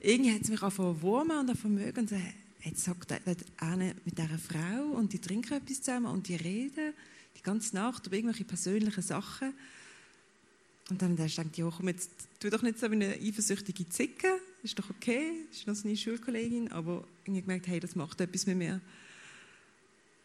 irgendwie 0.00 0.34
hat 0.34 0.42
es 0.42 0.50
mich 0.50 0.62
angefangen 0.62 1.00
wurmen 1.00 1.48
und 1.48 1.56
vermögen 1.56 2.00
und 2.00 2.10
so, 2.10 2.16
jetzt 2.64 2.84
sagt 2.84 3.12
einer 3.58 3.94
mit 4.04 4.18
dieser 4.18 4.38
Frau 4.38 4.96
und 4.96 5.12
die 5.12 5.20
trinken 5.20 5.54
etwas 5.54 5.80
zusammen 5.80 6.06
und 6.06 6.28
die 6.28 6.36
reden 6.36 6.92
die 7.36 7.42
ganze 7.42 7.76
Nacht 7.76 8.06
über 8.06 8.16
irgendwelche 8.16 8.44
persönlichen 8.44 9.02
Sachen. 9.02 9.54
Und 10.90 11.00
dann 11.00 11.12
habe 11.12 11.26
ich 11.26 11.36
gedacht, 11.36 11.56
ja 11.56 11.70
komm, 11.74 11.88
jetzt 11.88 12.10
tu 12.40 12.50
doch 12.50 12.62
nicht 12.62 12.78
so 12.78 12.90
wie 12.90 12.94
eine 12.94 13.14
eifersüchtige 13.14 13.88
Zicke, 13.88 14.40
ist 14.62 14.78
doch 14.78 14.90
okay, 14.90 15.44
ist 15.52 15.66
noch 15.66 15.74
so 15.74 15.86
eine 15.86 15.96
Schulkollegin, 15.96 16.72
aber 16.72 17.04
ich 17.24 17.32
gemerkt, 17.34 17.68
hey, 17.68 17.78
das 17.78 17.94
macht 17.94 18.20
etwas 18.20 18.46
mit 18.46 18.56
mir. 18.56 18.80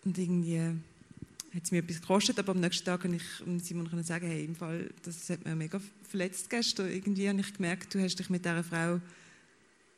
Und 0.06 0.18
irgendwie 0.18 0.60
hat 0.60 1.64
es 1.64 1.72
mir 1.72 1.80
etwas 1.80 2.02
gekostet, 2.02 2.40
aber 2.40 2.52
am 2.52 2.60
nächsten 2.60 2.86
Tag 2.86 3.02
konnte 3.02 3.18
ich 3.18 3.64
Simon 3.64 4.04
sagen, 4.04 4.28
hey, 4.28 4.44
im 4.44 4.56
Fall, 4.56 4.90
das 5.04 5.30
hat 5.30 5.46
mir 5.46 5.56
mega 5.56 5.80
verletzt 6.10 6.50
gestern. 6.50 6.92
Irgendwie 6.92 7.30
habe 7.30 7.40
ich 7.40 7.54
gemerkt, 7.54 7.94
du 7.94 8.02
hast 8.02 8.18
dich 8.18 8.30
mit 8.30 8.44
dieser 8.44 8.64
Frau 8.64 9.00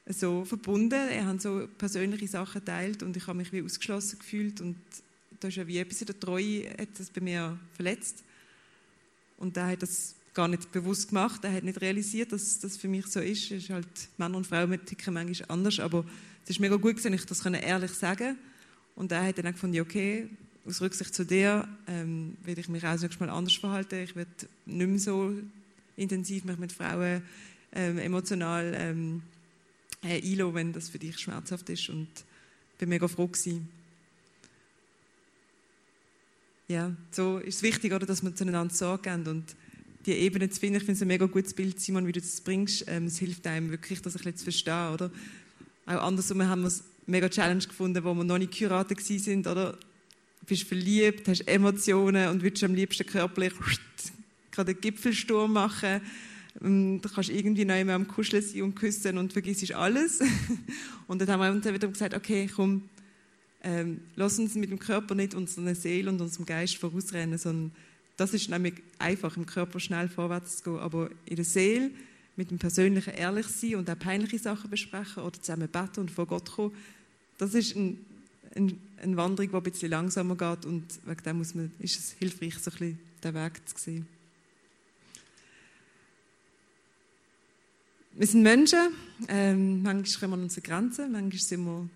so 0.07 0.45
verbunden, 0.45 1.09
er 1.09 1.25
hat 1.25 1.41
so 1.41 1.67
persönliche 1.77 2.27
Sachen 2.27 2.59
geteilt 2.59 3.01
und 3.01 3.17
ich 3.17 3.25
habe 3.25 3.37
mich 3.37 3.51
wie 3.51 3.63
ausgeschlossen 3.63 4.19
gefühlt 4.19 4.61
und 4.61 4.75
da 5.39 5.47
ist 5.47 5.57
ja 5.57 5.65
wie 5.65 5.79
etwas 5.79 6.01
in 6.01 6.07
der 6.07 6.19
Treue, 6.19 6.69
hat 6.69 6.89
das 6.97 7.09
bei 7.09 7.21
mir 7.21 7.57
verletzt. 7.73 8.23
Und 9.37 9.57
er 9.57 9.67
hat 9.67 9.81
das 9.81 10.15
gar 10.33 10.47
nicht 10.47 10.71
bewusst 10.71 11.09
gemacht, 11.09 11.43
er 11.43 11.53
hat 11.53 11.63
nicht 11.63 11.81
realisiert, 11.81 12.31
dass 12.31 12.59
das 12.59 12.77
für 12.77 12.87
mich 12.87 13.07
so 13.07 13.19
ist. 13.19 13.51
Es 13.51 13.63
ist 13.63 13.69
halt, 13.69 13.87
Männer 14.17 14.37
und 14.37 14.45
Frauen 14.45 14.85
ticken 14.85 15.13
manchmal 15.13 15.49
anders, 15.49 15.79
aber 15.79 16.05
es 16.43 16.51
ist 16.51 16.59
mega 16.59 16.75
gut, 16.75 16.97
dass 16.97 17.05
ich 17.05 17.25
das 17.25 17.45
ehrlich 17.45 17.91
sagen 17.91 18.35
konnte 18.35 18.54
und 18.95 19.11
er 19.11 19.25
hat 19.25 19.37
dann 19.37 19.51
gefunden, 19.51 19.79
okay, 19.79 20.29
aus 20.65 20.81
Rücksicht 20.81 21.13
zu 21.13 21.25
dir 21.25 21.67
ähm, 21.87 22.37
werde 22.43 22.61
ich 22.61 22.69
mich 22.69 22.83
auch 22.83 22.91
nächstes 22.91 23.19
Mal 23.19 23.29
anders 23.29 23.53
verhalten. 23.53 23.99
Ich 24.03 24.15
werde 24.15 24.31
nicht 24.65 24.87
mehr 24.87 24.99
so 24.99 25.33
intensiv 25.95 26.43
mich 26.43 26.57
mit 26.57 26.71
Frauen 26.71 27.21
ähm, 27.71 27.97
emotional 27.99 28.73
ähm, 28.75 29.21
äh, 30.01 30.21
einlassen, 30.21 30.55
wenn 30.55 30.73
das 30.73 30.89
für 30.89 30.97
dich 30.97 31.19
schmerzhaft 31.19 31.69
ist. 31.69 31.89
Und 31.89 32.07
ich 32.73 32.79
bin 32.79 32.89
mega 32.89 33.07
froh 33.07 33.27
gewesen. 33.27 33.67
Ja, 36.67 36.95
so 37.11 37.37
ist 37.37 37.57
es 37.57 37.61
wichtig, 37.61 37.93
oder, 37.93 38.07
dass 38.07 38.23
wir 38.23 38.33
zueinander 38.33 38.73
Sorge 38.73 39.11
haben 39.11 39.27
und 39.27 39.55
die 40.07 40.13
Ebene 40.13 40.49
zu 40.49 40.59
finden. 40.59 40.77
Ich 40.77 40.83
finde 40.83 40.93
es 40.93 41.01
ein 41.01 41.07
mega 41.07 41.25
gutes 41.27 41.53
Bild, 41.53 41.79
Simon, 41.79 42.07
wie 42.07 42.11
du 42.11 42.21
das 42.21 42.41
bringst. 42.41 42.85
Ähm, 42.87 43.05
es 43.05 43.19
hilft 43.19 43.45
einem 43.45 43.69
wirklich, 43.69 44.01
das 44.01 44.15
ein 44.15 44.17
bisschen 44.17 44.37
zu 44.37 44.43
verstehen, 44.45 44.93
oder? 44.93 45.11
Auch 45.85 46.01
andersrum 46.01 46.41
haben 46.43 46.61
wir 46.61 46.67
es 46.67 46.83
mega 47.07 47.29
Challenge 47.29 47.63
gefunden, 47.63 48.03
wo 48.03 48.13
wir 48.13 48.23
noch 48.23 48.37
nicht 48.37 48.57
geheiratet 48.57 49.01
sind, 49.01 49.47
oder? 49.47 49.73
Du 49.73 50.49
bist 50.49 50.63
verliebt, 50.63 51.27
hast 51.27 51.47
Emotionen 51.47 52.29
und 52.29 52.43
willst 52.43 52.63
am 52.63 52.75
liebsten 52.75 53.05
körperlich 53.05 53.53
gerade 54.51 54.71
einen 54.71 54.81
Gipfelsturm 54.81 55.53
machen. 55.53 56.01
Ähm, 56.63 57.01
du 57.01 57.09
kannst 57.09 57.29
irgendwie 57.29 57.65
noch 57.65 57.79
immer 57.79 57.93
am 57.93 58.07
Kuscheln 58.07 58.43
sein 58.43 58.61
und 58.61 58.75
küssen 58.75 59.17
und 59.17 59.33
vergisst 59.33 59.73
alles. 59.73 60.21
Und 61.07 61.21
dann 61.21 61.29
haben 61.29 61.39
wir 61.39 61.51
uns 61.51 61.65
wieder 61.65 61.87
gesagt, 61.87 62.15
okay, 62.15 62.49
komm, 62.53 62.89
ähm, 63.63 64.01
lass 64.15 64.39
uns 64.39 64.55
mit 64.55 64.71
dem 64.71 64.79
Körper 64.79 65.13
nicht 65.13 65.35
unserer 65.35 65.75
Seele 65.75 66.09
und 66.09 66.21
unserem 66.21 66.45
Geist 66.45 66.77
vorausrennen, 66.77 67.37
sondern 67.37 67.71
das 68.17 68.33
ist 68.33 68.49
nämlich 68.49 68.75
einfach, 68.99 69.37
im 69.37 69.45
Körper 69.45 69.79
schnell 69.79 70.07
vorwärts 70.07 70.57
zu 70.57 70.63
gehen, 70.63 70.79
aber 70.79 71.09
in 71.25 71.35
der 71.35 71.45
Seele 71.45 71.91
mit 72.35 72.51
dem 72.51 72.59
persönlichen 72.59 73.13
ehrlich 73.13 73.47
sein 73.47 73.75
und 73.75 73.89
auch 73.89 73.99
peinliche 73.99 74.39
Sachen 74.39 74.69
besprechen 74.69 75.23
oder 75.23 75.39
zusammen 75.39 75.67
beten 75.67 76.01
und 76.01 76.11
vor 76.11 76.27
Gott 76.27 76.51
kommen, 76.51 76.73
das 77.37 77.53
ist 77.53 77.75
ein, 77.75 78.05
ein, 78.55 78.79
eine 79.01 79.17
Wanderung, 79.17 79.51
die 79.51 79.57
ein 79.57 79.63
bisschen 79.63 79.89
langsamer 79.89 80.35
geht 80.35 80.65
und 80.65 80.85
wegen 81.05 81.23
dem 81.23 81.37
muss 81.37 81.55
man, 81.55 81.71
ist 81.79 81.99
es 81.99 82.11
hilfreich, 82.13 82.57
so 82.57 82.71
ein 82.71 82.77
bisschen 82.77 82.99
den 83.23 83.33
Weg 83.33 83.69
zu 83.69 83.77
sehen. 83.77 84.07
Wir 88.13 88.27
sind 88.27 88.43
Menschen, 88.43 88.93
ähm, 89.27 89.83
manchmal 89.83 90.19
kommen 90.19 90.31
wir 90.31 90.37
an 90.37 90.43
unsere 90.43 90.61
Grenzen, 90.61 91.11
manchmal 91.11 91.39
sind 91.39 91.65
wir 91.65 91.89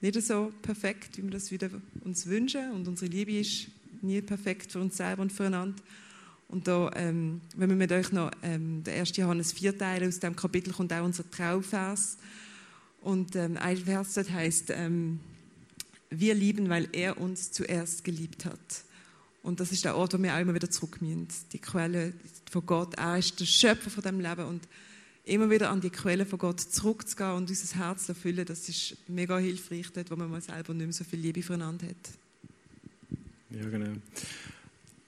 nicht 0.00 0.20
so 0.22 0.52
perfekt, 0.60 1.16
wie 1.18 1.22
wir 1.22 1.30
das 1.30 1.50
wieder 1.50 1.70
uns 2.04 2.26
wünschen 2.26 2.72
und 2.72 2.88
unsere 2.88 3.10
Liebe 3.10 3.38
ist 3.38 3.68
nie 4.02 4.20
perfekt 4.22 4.72
für 4.72 4.80
uns 4.80 4.96
selber 4.96 5.22
und 5.22 5.32
füreinander. 5.32 5.80
Und 6.48 6.68
da, 6.68 6.90
ähm, 6.94 7.40
wenn 7.56 7.68
wir 7.68 7.76
mit 7.76 7.90
euch 7.90 8.12
noch 8.12 8.30
ähm, 8.42 8.84
den 8.84 9.00
1. 9.00 9.16
Johannes 9.16 9.52
4 9.52 9.76
teilen, 9.78 10.08
aus 10.08 10.20
dem 10.20 10.36
Kapitel 10.36 10.72
kommt 10.72 10.92
auch 10.92 11.04
unser 11.04 11.28
Trauvers. 11.28 12.18
Und 13.06 13.36
ähm, 13.36 13.56
ein 13.56 13.76
Vers 13.76 14.14
dort 14.14 14.32
heißt, 14.32 14.70
ähm, 14.70 15.20
wir 16.10 16.34
lieben, 16.34 16.68
weil 16.68 16.88
er 16.90 17.20
uns 17.20 17.52
zuerst 17.52 18.02
geliebt 18.02 18.44
hat. 18.44 18.58
Und 19.44 19.60
das 19.60 19.70
ist 19.70 19.84
der 19.84 19.96
Ort, 19.96 20.12
wo 20.12 20.20
wir 20.20 20.34
auch 20.34 20.40
immer 20.40 20.54
wieder 20.54 20.68
zurück 20.68 21.00
müssen. 21.00 21.28
Die 21.52 21.60
Quelle 21.60 22.14
von 22.50 22.66
Gott. 22.66 22.94
Er 22.96 23.16
ist 23.16 23.38
der 23.38 23.44
Schöpfer 23.44 23.90
von 23.90 24.02
dem 24.02 24.18
Leben 24.18 24.46
und 24.46 24.66
immer 25.24 25.48
wieder 25.48 25.70
an 25.70 25.80
die 25.80 25.90
Quelle 25.90 26.26
von 26.26 26.40
Gott 26.40 26.60
zurückzugehen 26.60 27.30
und 27.34 27.48
unser 27.48 27.78
Herz 27.78 28.06
zu 28.06 28.14
füllen, 28.16 28.44
das 28.44 28.68
ist 28.68 28.96
mega 29.06 29.38
hilfreich 29.38 29.86
dort, 29.92 30.10
wo 30.10 30.16
man 30.16 30.28
mal 30.28 30.42
selber 30.42 30.74
nicht 30.74 30.86
mehr 30.86 30.92
so 30.92 31.04
viel 31.04 31.20
Liebe 31.20 31.44
füreinander 31.44 31.86
hat. 31.86 32.10
Ja, 33.50 33.68
genau. 33.68 33.92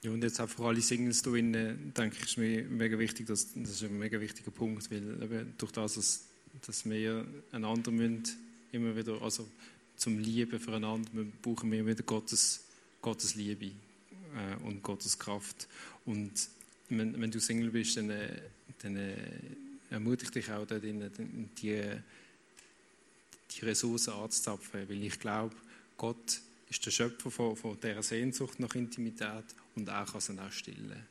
Ja, 0.02 0.12
und 0.12 0.22
jetzt 0.22 0.40
auch 0.40 0.48
für 0.48 0.66
alle 0.66 0.80
Singles 0.80 1.22
drinnen, 1.22 1.92
denke 1.96 2.16
ich, 2.16 2.26
ist 2.26 2.38
mir 2.38 2.62
mega 2.62 2.96
wichtig, 2.96 3.26
dass, 3.26 3.48
das 3.54 3.70
ist 3.70 3.82
ein 3.82 3.98
mega 3.98 4.20
wichtiger 4.20 4.52
Punkt, 4.52 4.88
weil 4.88 5.20
eben 5.20 5.54
durch 5.58 5.72
das, 5.72 5.94
dass, 5.94 6.27
dass 6.66 6.88
wir 6.88 7.26
einander 7.52 7.90
müssen, 7.90 8.24
immer 8.72 8.94
wieder, 8.96 9.20
also 9.22 9.48
zum 9.96 10.18
Lieben 10.18 10.60
füreinander, 10.60 11.08
wir 11.12 11.26
brauchen 11.42 11.70
wir 11.72 11.86
wieder 11.86 12.02
Gottes, 12.02 12.64
Gottes 13.00 13.34
Liebe 13.34 13.66
äh, 13.66 14.64
und 14.64 14.82
Gottes 14.82 15.18
Kraft. 15.18 15.68
Und 16.04 16.32
wenn, 16.88 17.20
wenn 17.20 17.30
du 17.30 17.40
Single 17.40 17.70
bist, 17.70 17.96
dann, 17.96 18.10
äh, 18.10 18.40
dann 18.80 18.96
äh, 18.96 19.14
ermutige 19.90 20.30
dich 20.30 20.50
auch 20.50 20.66
dort 20.66 20.84
in, 20.84 21.00
die, 21.60 21.82
die 23.50 23.64
Ressourcen 23.64 24.12
anzuzapfen, 24.12 24.88
weil 24.88 25.02
ich 25.02 25.18
glaube, 25.18 25.54
Gott 25.96 26.40
ist 26.70 26.84
der 26.84 26.90
Schöpfer 26.90 27.30
von, 27.30 27.56
von 27.56 27.78
dieser 27.80 28.02
Sehnsucht 28.02 28.60
nach 28.60 28.74
Intimität 28.74 29.44
und 29.74 29.88
er 29.88 30.04
kann 30.04 30.20
sie 30.20 30.38
auch 30.38 30.52
stillen. 30.52 31.06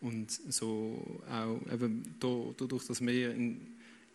Und 0.00 0.32
so 0.48 1.22
auch 1.30 1.60
eben 1.72 2.16
dadurch, 2.18 2.86
dass 2.86 3.00
wir 3.00 3.34
in, 3.34 3.60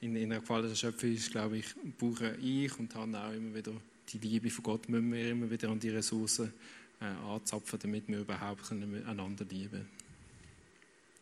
in, 0.02 0.16
in 0.16 0.32
einer 0.32 0.42
gefallenen 0.42 0.76
Schöpfung 0.76 1.12
ist, 1.12 1.32
glaube 1.32 1.58
ich, 1.58 1.76
brauche 1.98 2.36
ich 2.36 2.78
und 2.80 2.94
habe 2.96 3.18
auch 3.18 3.34
immer 3.34 3.56
wieder 3.56 3.74
die 4.10 4.20
Liebe 4.20 4.50
von 4.50 4.64
Gott, 4.64 4.90
müssen 4.90 5.12
wir 5.12 5.32
immer 5.32 5.50
wieder 5.50 5.70
an 5.70 5.80
die 5.80 5.90
Ressourcen 5.90 6.54
äh, 7.02 7.06
anzapfen, 7.06 7.80
damit 7.80 8.08
wir 8.08 8.20
überhaupt 8.20 8.72
einander 8.72 9.46
lieben 9.46 9.70
können. 9.70 9.90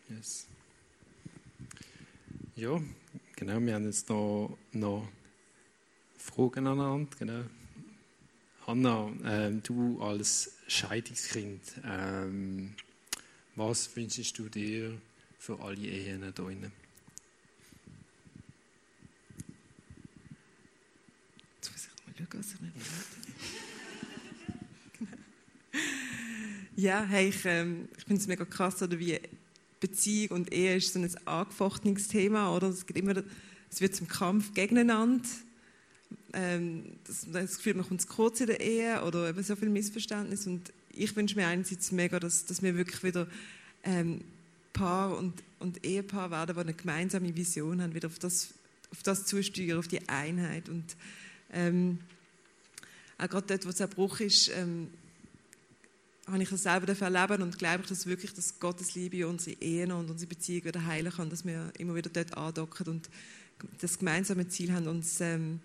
Yes. 0.10 0.48
Ja, 2.56 2.80
genau, 3.36 3.60
wir 3.60 3.74
haben 3.74 3.86
jetzt 3.86 4.10
da 4.10 4.50
noch 4.74 5.08
Fragen 6.18 6.68
aneinander. 6.68 7.10
Genau. 7.18 7.44
Hanna, 8.68 9.12
äh, 9.24 9.52
du 9.62 10.02
als 10.02 10.58
Scheidungskind, 10.68 11.62
ähm, 11.84 12.76
was 13.56 13.96
wünschst 13.96 14.38
du 14.38 14.50
dir 14.50 15.00
für 15.38 15.60
alle 15.60 15.88
Ehen 15.88 16.22
da 16.22 16.32
drinnen? 16.32 16.72
Jetzt 21.58 21.72
muss 21.72 21.88
ich 21.88 21.88
mal 21.88 21.88
schauen, 21.88 21.88
was 21.88 21.94
ich 21.96 22.05
mir 22.05 22.05
Ja, 26.78 27.04
hey, 27.04 27.30
ich, 27.30 27.46
ähm, 27.46 27.88
ich 27.98 28.04
finde 28.04 28.22
es 28.22 28.28
mega 28.28 28.44
krass, 28.44 28.82
oder 28.82 29.00
wie 29.00 29.20
Beziehung 29.80 30.32
und 30.38 30.54
Ehe 30.54 30.76
ist 30.76 30.94
so 30.94 31.00
ein 31.00 31.10
angefochtenes 31.26 32.08
Thema, 32.08 32.54
oder? 32.56 32.68
Es, 32.68 32.86
gibt 32.86 33.00
immer, 33.00 33.24
es 33.72 33.82
wird 33.82 33.96
zum 33.96 34.08
Kampf 34.08 34.54
gegeneinander. 34.54 35.28
Ähm, 36.34 36.98
das, 37.06 37.28
das 37.32 37.58
Gefühl, 37.58 37.76
man 37.76 37.88
kommt 37.88 38.02
zu 38.02 38.08
kurz 38.08 38.42
in 38.42 38.48
der 38.48 38.60
Ehe 38.60 39.02
oder 39.04 39.30
eben 39.30 39.42
so 39.44 39.56
viel 39.56 39.70
Missverständnis. 39.70 40.48
Und 40.48 40.74
ich 40.92 41.16
wünsche 41.16 41.36
mir 41.36 41.48
einerseits 41.48 41.92
mega, 41.92 42.20
dass, 42.20 42.46
dass 42.46 42.62
wir 42.62 42.76
wirklich 42.76 43.04
wieder 43.04 43.28
ähm, 43.84 44.22
Paar 44.74 45.18
und, 45.18 45.34
und 45.60 45.86
Ehepaar 45.86 46.32
werden, 46.32 46.56
die 46.56 46.62
eine 46.62 46.74
gemeinsame 46.74 47.36
Vision 47.36 47.82
haben, 47.82 47.94
wieder 47.96 48.08
auf 48.08 48.20
das, 48.20 48.50
auf 48.92 49.02
das 49.04 49.26
zusteuern, 49.26 49.80
auf 49.80 49.88
die 49.88 50.10
Einheit. 50.10 50.68
Und 50.68 50.96
ähm, 51.56 52.00
auch 53.18 53.30
gerade 53.30 53.48
dort, 53.48 53.66
wo 53.66 53.70
es 53.70 53.90
Bruch 53.90 54.20
ist, 54.20 54.50
ähm, 54.50 54.90
habe 56.28 56.44
ich 56.44 56.50
das 56.50 56.64
selber 56.64 56.92
erleben 57.00 57.44
und 57.44 57.58
glaube 57.58 57.84
ich, 57.84 57.90
dass 57.90 58.06
wirklich 58.08 58.34
dass 58.34 58.60
Gottes 58.60 58.96
Liebe 58.96 59.28
unsere 59.28 59.56
Ehen 59.62 59.92
und 59.92 60.10
unsere 60.10 60.28
Beziehung 60.28 60.66
wieder 60.66 60.86
heilen 60.86 61.14
kann, 61.14 61.30
dass 61.30 61.46
wir 61.46 61.72
immer 61.78 61.96
wieder 61.96 62.10
dort 62.10 62.36
andocken 62.36 62.88
und 62.88 63.10
das 63.80 63.98
gemeinsame 63.98 64.48
Ziel 64.50 64.74
haben, 64.74 64.88
uns 64.88 65.22
ähm, 65.22 65.62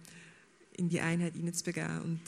in 0.77 0.89
die 0.89 1.01
Einheit 1.01 1.35
hineinzubegeben. 1.35 2.03
Und, 2.03 2.21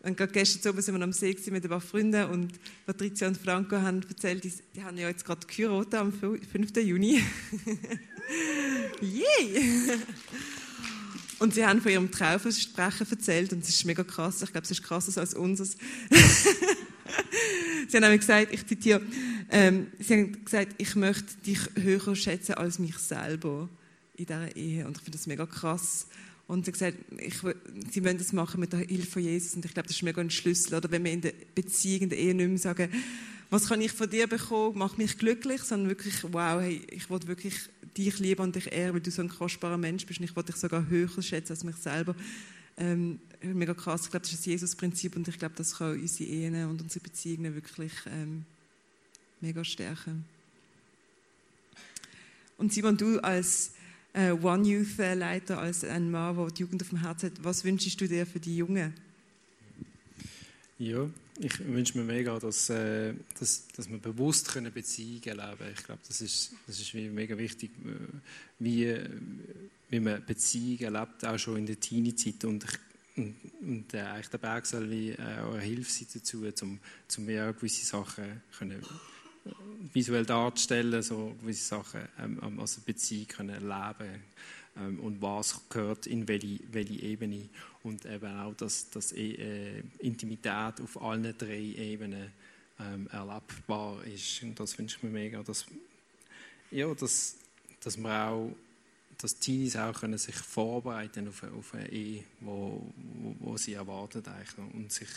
und 0.00 0.16
gerade 0.16 0.32
gestern 0.32 0.70
Abend 0.70 0.84
sind 0.84 0.96
wir 0.96 1.04
am 1.04 1.12
See 1.12 1.36
mit 1.50 1.64
ein 1.64 1.70
paar 1.70 1.80
Freunden 1.80 2.24
und 2.30 2.58
Patricia 2.84 3.28
und 3.28 3.36
Franco 3.36 3.76
haben 3.76 4.02
erzählt, 4.08 4.42
die, 4.42 4.52
die 4.74 4.82
haben 4.82 4.96
ja 4.96 5.08
jetzt 5.08 5.24
gerade 5.24 5.46
geheiratet 5.46 5.94
am 5.94 6.12
5. 6.12 6.76
Juni. 6.78 7.22
Yay! 9.00 9.98
Und 11.38 11.54
sie 11.54 11.64
haben 11.64 11.80
von 11.80 11.90
ihrem 11.90 12.10
Traufensprechen 12.10 13.06
erzählt 13.10 13.52
und 13.52 13.62
es 13.62 13.70
ist 13.70 13.84
mega 13.84 14.04
krass. 14.04 14.42
Ich 14.42 14.52
glaube, 14.52 14.64
es 14.64 14.70
ist 14.70 14.82
krasser 14.82 15.20
als 15.20 15.34
unseres. 15.34 15.76
sie 17.88 17.96
haben 17.96 18.02
nämlich 18.02 18.20
gesagt, 18.20 18.52
ich 18.52 18.66
zitiere, 18.66 19.02
ähm, 19.50 19.88
sie 19.98 20.14
haben 20.14 20.44
gesagt, 20.44 20.74
ich 20.78 20.94
möchte 20.94 21.36
dich 21.44 21.58
höher 21.74 22.14
schätzen 22.16 22.54
als 22.54 22.78
mich 22.78 22.96
selber 22.98 23.68
in 24.16 24.26
dieser 24.26 24.56
Ehe. 24.56 24.86
Und 24.86 24.96
ich 24.96 25.02
finde 25.02 25.18
das 25.18 25.26
mega 25.26 25.46
krass. 25.46 26.06
Und 26.46 26.64
sie 26.64 26.72
haben 26.72 26.72
gesagt, 26.72 26.96
ich, 27.18 27.34
sie 27.90 28.04
wollen 28.04 28.18
das 28.18 28.32
machen 28.32 28.60
mit 28.60 28.72
der 28.72 28.80
Hilfe 28.80 29.10
von 29.10 29.22
Jesus. 29.22 29.54
Und 29.54 29.64
ich 29.64 29.74
glaube, 29.74 29.88
das 29.88 29.96
ist 29.96 30.02
mega 30.02 30.20
ein 30.20 30.30
Schlüssel. 30.30 30.74
Oder 30.74 30.90
wenn 30.90 31.04
wir 31.04 31.12
in 31.12 31.22
der 31.22 31.32
Beziehung, 31.54 32.02
in 32.02 32.08
der 32.10 32.18
Ehe 32.18 32.34
nicht 32.34 32.48
mehr 32.48 32.58
sagen, 32.58 32.88
was 33.50 33.68
kann 33.68 33.80
ich 33.80 33.92
von 33.92 34.10
dir 34.10 34.26
bekommen, 34.26 34.76
mach 34.76 34.96
mich 34.96 35.18
glücklich, 35.18 35.62
sondern 35.62 35.88
wirklich, 35.88 36.14
wow, 36.24 36.60
hey, 36.60 36.82
ich 36.90 37.08
will 37.08 37.20
wirklich 37.26 37.54
dich 37.96 38.18
lieben 38.18 38.42
und 38.42 38.56
dich 38.56 38.72
ehren, 38.72 38.94
weil 38.94 39.00
du 39.00 39.10
so 39.10 39.22
ein 39.22 39.28
kostbarer 39.28 39.78
Mensch 39.78 40.06
bist 40.06 40.20
und 40.20 40.24
ich 40.24 40.36
will 40.36 40.42
dich 40.42 40.56
sogar 40.56 40.88
höher 40.88 41.22
schätzen 41.22 41.52
als 41.52 41.64
mich 41.64 41.76
selber. 41.76 42.14
Ähm, 42.76 43.20
mega 43.40 43.74
krass. 43.74 44.04
Ich 44.04 44.10
glaube, 44.10 44.22
das 44.22 44.32
ist 44.32 44.40
das 44.40 44.46
Jesus-Prinzip 44.46 45.16
und 45.16 45.28
ich 45.28 45.38
glaube, 45.38 45.54
das 45.56 45.78
kann 45.78 45.98
unsere 45.98 46.30
Ehen 46.30 46.68
und 46.68 46.82
unsere 46.82 47.02
Beziehungen 47.02 47.54
wirklich 47.54 47.92
ähm, 48.06 48.44
mega 49.40 49.64
stärken. 49.64 50.24
Und 52.56 52.72
Simon, 52.72 52.96
du 52.96 53.18
als 53.20 53.72
äh, 54.12 54.30
One 54.30 54.66
Youth-Leiter, 54.66 55.58
als 55.58 55.84
ein 55.84 56.10
Mann, 56.10 56.36
der 56.36 56.46
die 56.48 56.62
Jugend 56.62 56.82
auf 56.82 56.88
dem 56.88 57.00
Herzen 57.00 57.30
hat, 57.30 57.44
was 57.44 57.64
wünschst 57.64 58.00
du 58.00 58.08
dir 58.08 58.26
für 58.26 58.40
die 58.40 58.56
Jungen? 58.56 58.94
Ja, 60.78 61.08
ich 61.40 61.58
wünsche 61.66 61.98
mir 61.98 62.04
mega, 62.04 62.38
dass, 62.38 62.70
äh, 62.70 63.14
dass, 63.38 63.66
dass 63.68 63.90
wir 63.90 63.98
bewusst 63.98 64.52
können 64.52 64.72
Beziehungen 64.72 65.22
leben. 65.22 65.72
Ich 65.72 65.84
glaube, 65.84 66.00
das 66.06 66.20
ist, 66.20 66.52
das 66.66 66.78
ist 66.78 66.94
mega 66.94 67.36
wichtig, 67.36 67.70
äh, 67.84 68.18
wie, 68.60 68.96
wie 69.90 70.00
man 70.00 70.24
Beziehungen 70.24 70.92
lebt, 70.94 71.24
auch 71.24 71.38
schon 71.38 71.56
in 71.56 71.66
der 71.66 71.80
Teenie-Zeit. 71.80 72.44
Und, 72.44 72.64
und, 73.16 73.34
und 73.60 73.94
äh, 73.94 74.22
der 74.32 74.38
Berg 74.38 74.66
soll 74.66 74.90
wie, 74.90 75.10
äh, 75.10 75.18
eine 75.18 75.60
Hilfe 75.60 75.90
sein 75.90 76.08
dazu, 76.14 76.44
um, 76.62 76.78
um 77.18 77.26
gewisse 77.26 77.84
Sachen 77.84 78.42
können, 78.56 78.80
visuell 79.92 80.24
darzustellen, 80.24 81.02
so 81.02 81.34
gewisse 81.40 81.64
Sachen 81.64 82.02
ähm, 82.18 82.58
also 82.58 82.80
Beziehung 82.84 83.28
können 83.28 83.60
leben 83.60 84.22
ähm, 84.76 85.00
und 85.00 85.20
was 85.20 85.60
gehört 85.68 86.06
in 86.06 86.26
welche, 86.26 86.60
welche 86.72 87.02
Ebene 87.02 87.48
und 87.82 88.04
eben 88.06 88.38
auch, 88.38 88.54
dass, 88.54 88.88
dass 88.90 89.12
äh, 89.12 89.80
Intimität 89.98 90.80
auf 90.80 91.00
allen 91.02 91.36
drei 91.36 91.58
Ebenen 91.58 92.32
ähm, 92.80 93.08
erlebbar 93.08 94.02
ist. 94.04 94.42
Und 94.42 94.58
das 94.58 94.78
wünsche 94.78 94.96
ich 94.96 95.02
mir 95.02 95.10
mega, 95.10 95.42
dass, 95.42 95.66
ja, 96.70 96.92
dass, 96.94 97.36
dass 97.80 97.96
wir 97.96 98.28
auch 98.28 98.56
dass 99.18 99.38
Teenies 99.38 99.76
auch 99.76 100.00
können 100.00 100.18
sich 100.18 100.34
vorbereiten 100.34 101.28
auf, 101.28 101.42
auf 101.44 101.74
eine 101.74 101.88
Ehe, 101.88 102.24
wo, 102.40 102.92
wo, 102.96 103.36
wo 103.38 103.56
sie 103.56 103.74
erwarten 103.74 104.22
eigentlich, 104.26 104.58
und, 104.58 104.92
sich, 104.92 105.08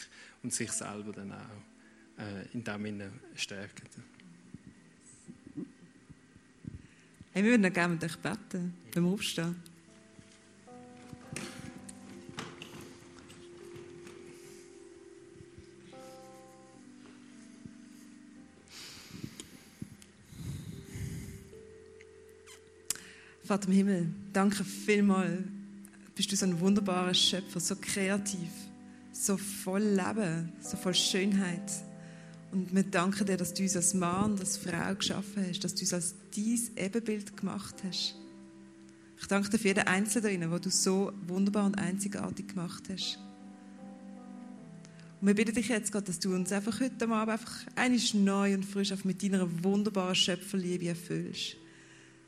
und 0.44 0.54
sich 0.54 0.72
selber 0.72 1.12
dann 1.14 1.32
auch 1.32 2.22
äh, 2.22 2.46
in 2.54 2.64
dem 2.64 2.84
Sinne 2.84 3.12
stärken. 3.36 3.88
Hey, 7.38 7.44
wir 7.44 7.52
würden 7.52 7.72
gerne 7.72 7.94
mit 7.94 8.04
euch 8.04 8.18
beten, 8.18 8.74
wenn 8.94 9.04
wir 9.04 9.12
aufstehen. 9.12 9.56
Vater 23.44 23.68
im 23.68 23.74
Himmel, 23.76 24.08
danke 24.34 24.64
vielmals. 24.64 25.44
Bist 26.16 26.32
du 26.32 26.36
so 26.36 26.48
ein 26.48 26.60
wunderbarer 26.60 27.14
Schöpfer, 27.14 27.60
so 27.60 27.76
kreativ, 27.76 28.50
so 29.12 29.38
voll 29.38 29.84
Leben, 29.84 30.54
so 30.60 30.76
voll 30.76 30.96
Schönheit. 30.96 31.87
Und 32.52 32.74
wir 32.74 32.84
danken 32.84 33.26
dir, 33.26 33.38
dass 33.38 33.54
du 33.54 33.64
uns 33.64 33.76
als 33.76 33.94
Mann 33.94 34.38
als 34.40 34.58
Frau 34.58 34.96
geschaffen 34.96 35.46
hast, 35.48 35.64
dass 35.64 35.76
du 35.76 35.82
uns 35.82 35.94
als 35.94 36.16
dein 36.36 36.86
Ebenbild 36.86 37.36
gemacht 37.36 37.76
hast. 37.86 38.16
Ich 39.20 39.28
danke 39.28 39.50
dir 39.50 39.60
für 39.60 39.68
jeden 39.68 39.88
Einzelnen, 39.88 40.52
wo 40.52 40.60
du 40.60 40.70
so 40.70 41.12
wunderbar 41.28 41.66
und 41.66 41.76
einzigartig 41.76 42.50
gemacht 42.50 42.84
hast. 42.92 43.20
Und 45.20 45.28
wir 45.28 45.36
bitten 45.36 45.56
dich 45.56 45.70
jetzt, 45.70 45.92
Gott, 45.92 46.08
dass 46.08 46.20
du 46.20 46.34
uns 46.36 46.52
einfach 46.52 46.80
heute 46.80 47.10
Abend 47.10 47.34
einfach 47.34 47.66
eines 47.76 48.14
neu 48.14 48.54
und 48.54 48.64
frisch 48.64 48.94
mit 49.04 49.24
deiner 49.24 49.48
wunderbaren 49.64 50.16
Schöpferliebe 50.16 50.88
erfüllst 50.88 51.58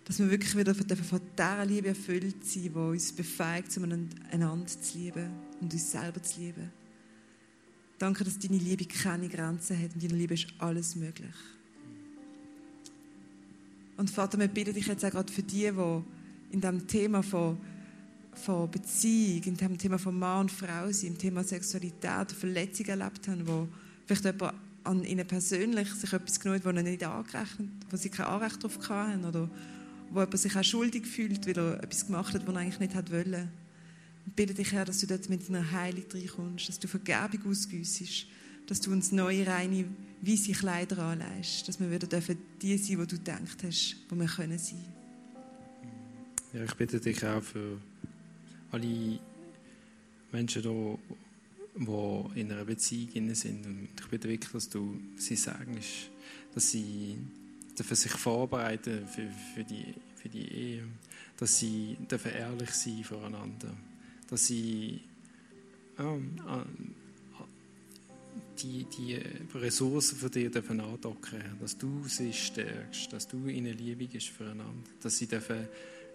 dass 0.10 0.17
wir 0.17 0.32
wirklich 0.32 0.58
wieder 0.58 0.73
von 0.73 1.21
dieser 1.38 1.65
Liebe 1.65 1.89
erfüllt 1.89 2.43
sind, 2.43 2.63
die 2.63 2.69
uns 2.71 3.12
befähigt, 3.12 3.77
einander 4.32 4.65
zu 4.65 4.97
lieben 4.97 5.29
und 5.62 5.71
uns 5.71 5.91
selber 5.91 6.23
zu 6.23 6.39
lieben. 6.39 6.78
Danke, 7.99 8.23
dass 8.23 8.39
deine 8.39 8.57
Liebe 8.57 8.85
keine 8.85 9.27
Grenzen 9.27 9.77
hat 9.77 9.93
und 9.93 10.01
deine 10.01 10.15
Liebe 10.15 10.33
ist 10.33 10.47
alles 10.57 10.95
möglich. 10.95 11.35
Und 13.97 14.09
Vater, 14.09 14.39
wir 14.39 14.47
bitten 14.47 14.73
dich 14.73 14.88
jetzt 14.88 15.03
auch 15.03 15.12
gerade 15.12 15.31
für 15.31 15.43
die, 15.43 15.69
die 15.69 16.03
in 16.51 16.62
diesem 16.62 16.88
Thema 16.88 17.21
von, 17.21 17.57
von 18.33 18.71
Beziehung, 18.71 19.43
in 19.43 19.57
dem 19.57 19.77
Thema 19.77 19.99
von 19.99 20.17
Mann 20.17 20.41
und 20.41 20.51
Frau 20.51 20.89
sind, 20.93 21.09
im 21.09 21.17
Thema 21.17 21.43
Sexualität, 21.43 22.31
Verletzungen 22.31 23.01
erlebt 23.01 23.27
haben, 23.27 23.45
wo 23.45 23.67
vielleicht 24.05 24.23
jemand 24.23 24.53
an 24.85 25.03
ihnen 25.03 25.27
persönlich 25.27 25.93
sich 25.93 26.13
etwas 26.13 26.39
genommen 26.39 26.63
hat, 26.63 26.65
wo, 26.65 26.81
nicht 26.81 27.03
angerechnet, 27.03 27.69
wo 27.89 27.97
sie 27.97 28.09
kein 28.09 28.27
Anrecht 28.27 28.63
darauf 28.63 28.89
hatten 28.89 29.25
oder 29.25 29.49
wo 30.12 30.21
jemand 30.21 30.39
sich 30.39 30.55
auch 30.55 30.63
schuldig 30.63 31.05
fühlt, 31.05 31.45
weil 31.45 31.57
er 31.57 31.83
etwas 31.83 32.05
gemacht 32.05 32.33
hat, 32.33 32.47
was 32.47 32.55
er 32.55 32.62
eigentlich 32.62 32.79
nicht 32.79 32.95
hat 32.95 33.12
wollen. 33.12 33.49
Ich 34.29 34.35
bitte 34.35 34.53
dich, 34.53 34.71
Herr, 34.73 34.85
dass 34.85 34.99
du 34.99 35.07
dort 35.07 35.27
mit 35.27 35.49
deiner 35.49 35.71
Heilung 35.71 36.03
reinkommst, 36.13 36.69
dass 36.69 36.79
du 36.79 36.87
Vergebung 36.87 37.49
ausgüssest, 37.49 38.27
dass 38.67 38.79
du 38.79 38.91
uns 38.91 39.11
neue, 39.11 39.45
reine, 39.47 39.85
weiße 40.21 40.51
Kleider 40.51 40.99
anlegst, 40.99 41.67
dass 41.67 41.79
wir 41.79 41.89
wieder 41.89 42.05
dürfen 42.05 42.37
die 42.61 42.77
sein, 42.77 42.99
die 42.99 43.07
du 43.07 43.17
gedacht 43.17 43.63
hast, 43.63 43.95
wo 44.07 44.15
wir 44.15 44.27
können 44.27 44.59
sein. 44.59 44.85
Ja, 46.53 46.63
ich 46.63 46.75
bitte 46.75 46.99
dich 46.99 47.25
auch 47.25 47.41
für 47.41 47.81
alle 48.71 49.19
Menschen 50.31 50.61
hier, 50.61 50.99
die 51.75 52.39
in 52.39 52.51
einer 52.51 52.65
Beziehung 52.65 53.33
sind. 53.33 53.65
Und 53.65 53.89
ich 53.99 54.07
bitte 54.09 54.29
wirklich, 54.29 54.51
dass 54.51 54.69
du 54.69 54.99
sie 55.17 55.35
sagst, 55.35 56.11
dass 56.53 56.69
sie 56.69 57.17
dürfen 57.75 57.95
sich 57.95 58.11
vorbereiten 58.11 59.07
für, 59.07 59.27
für, 59.55 59.63
die, 59.63 59.95
für 60.17 60.29
die 60.29 60.51
Ehe, 60.51 60.83
dass 61.37 61.57
sie 61.57 61.97
dürfen 62.09 62.31
ehrlich 62.31 62.71
sein 62.71 63.03
voreinander, 63.03 63.75
dass 64.29 64.47
sie 64.47 65.01
ähm, 65.97 66.39
die, 68.61 68.85
die 68.85 69.19
Ressourcen 69.57 70.17
von 70.17 70.31
dir 70.31 70.49
dürfen 70.49 70.79
andocken, 70.79 71.41
dass 71.61 71.77
du 71.77 72.03
sie 72.07 72.33
stärkst, 72.33 73.11
dass 73.13 73.27
du 73.27 73.47
ihnen 73.47 73.77
Liebe 73.77 74.05
gibst 74.05 74.29
füreinander, 74.29 74.89
dass 75.01 75.17
sie 75.17 75.27
dürfen 75.27 75.67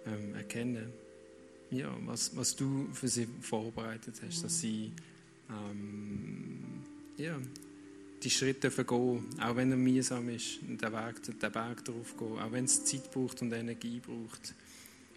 ähm, 0.06 0.34
erkennen, 0.34 0.92
ja, 1.70 1.94
was, 2.04 2.36
was 2.36 2.54
du 2.54 2.88
für 2.92 3.08
sie 3.08 3.26
vorbereitet 3.40 4.20
hast, 4.26 4.44
dass 4.44 4.60
sie 4.60 4.92
ähm, 5.50 6.82
ja, 7.16 7.38
die 8.22 8.30
Schritte 8.30 8.70
gehen, 8.70 9.24
auch 9.40 9.56
wenn 9.56 9.70
er 9.70 9.76
mühsam 9.76 10.28
ist, 10.28 10.60
den 10.62 10.80
Weg, 10.80 11.22
den 11.22 11.40
Weg 11.42 11.84
darauf 11.84 12.16
gehen, 12.16 12.38
auch 12.38 12.52
wenn 12.52 12.64
es 12.64 12.84
Zeit 12.84 13.10
braucht 13.10 13.42
und 13.42 13.52
Energie 13.52 14.00
braucht. 14.00 14.54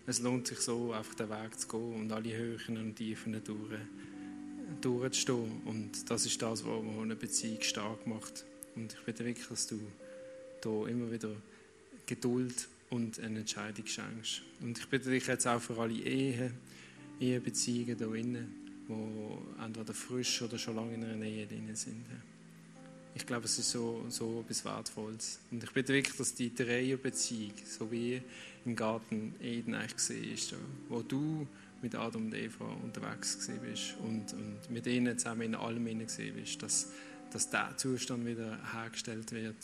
Es 0.10 0.22
lohnt 0.22 0.48
sich 0.48 0.60
so, 0.60 0.94
einfach 0.94 1.16
den 1.16 1.30
Weg 1.30 1.60
zu 1.60 1.68
gehen 1.68 1.94
und 1.96 2.12
alle 2.14 2.34
Höhen 2.34 2.78
und 2.78 2.96
Tiefen 2.96 3.42
durch, 3.44 3.78
durchzustehen. 4.80 5.62
Und 5.66 6.10
das 6.10 6.26
ist 6.26 6.42
das, 6.42 6.64
was 6.66 7.02
eine 7.02 7.18
Beziehung 7.18 7.62
stark 7.62 8.08
macht. 8.08 8.46
Und 8.78 8.94
ich 8.94 9.06
bitte 9.06 9.26
wirklich, 9.26 9.48
dass 9.48 9.68
du 9.68 9.78
da 10.62 10.88
immer 10.88 11.12
wieder 11.12 11.32
Geduld 12.06 12.70
und 12.90 13.20
eine 13.20 13.40
Entscheidung 13.40 13.86
schenkst. 13.86 14.44
Und 14.62 14.78
ich 14.78 14.88
bitte 14.88 15.10
dich 15.10 15.28
jetzt 15.28 15.46
auch 15.46 15.62
für 15.62 15.78
alle 15.78 15.94
Ehen, 15.94 16.54
Ehebeziehungen 17.20 17.86
hier 17.86 17.96
drinnen, 17.98 18.56
die 18.88 19.62
entweder 19.62 19.94
frisch 19.94 20.42
oder 20.42 20.58
schon 20.58 20.78
lange 20.78 20.94
in 20.94 21.04
einer 21.04 21.26
Ehe 21.26 21.48
drin 21.48 21.76
sind. 21.76 22.06
Ich 23.18 23.26
glaube, 23.26 23.46
es 23.46 23.58
ist 23.58 23.72
so, 23.72 24.06
so 24.10 24.42
etwas 24.42 24.64
Wertvolles. 24.64 25.40
Und 25.50 25.64
ich 25.64 25.72
bitte 25.72 25.92
wirklich, 25.92 26.16
dass 26.16 26.36
die 26.36 26.54
Dreierbeziehung, 26.54 27.54
so 27.66 27.92
wie 27.92 28.22
im 28.64 28.76
Garten 28.76 29.34
Eden 29.42 29.74
eigentlich 29.74 29.96
gesehen 29.96 30.38
wo 30.88 31.02
du 31.02 31.48
mit 31.82 31.96
Adam 31.96 32.28
und 32.28 32.36
Eva 32.36 32.66
unterwegs 32.84 33.50
bist 33.64 33.96
und, 34.04 34.34
und 34.34 34.70
mit 34.70 34.86
ihnen 34.86 35.18
zusammen 35.18 35.42
in 35.42 35.56
allem 35.56 35.98
gesehen 35.98 36.36
bist, 36.36 36.62
dass, 36.62 36.92
dass 37.32 37.50
der 37.50 37.76
Zustand 37.78 38.24
wieder 38.28 38.60
hergestellt 38.72 39.32
wird 39.32 39.56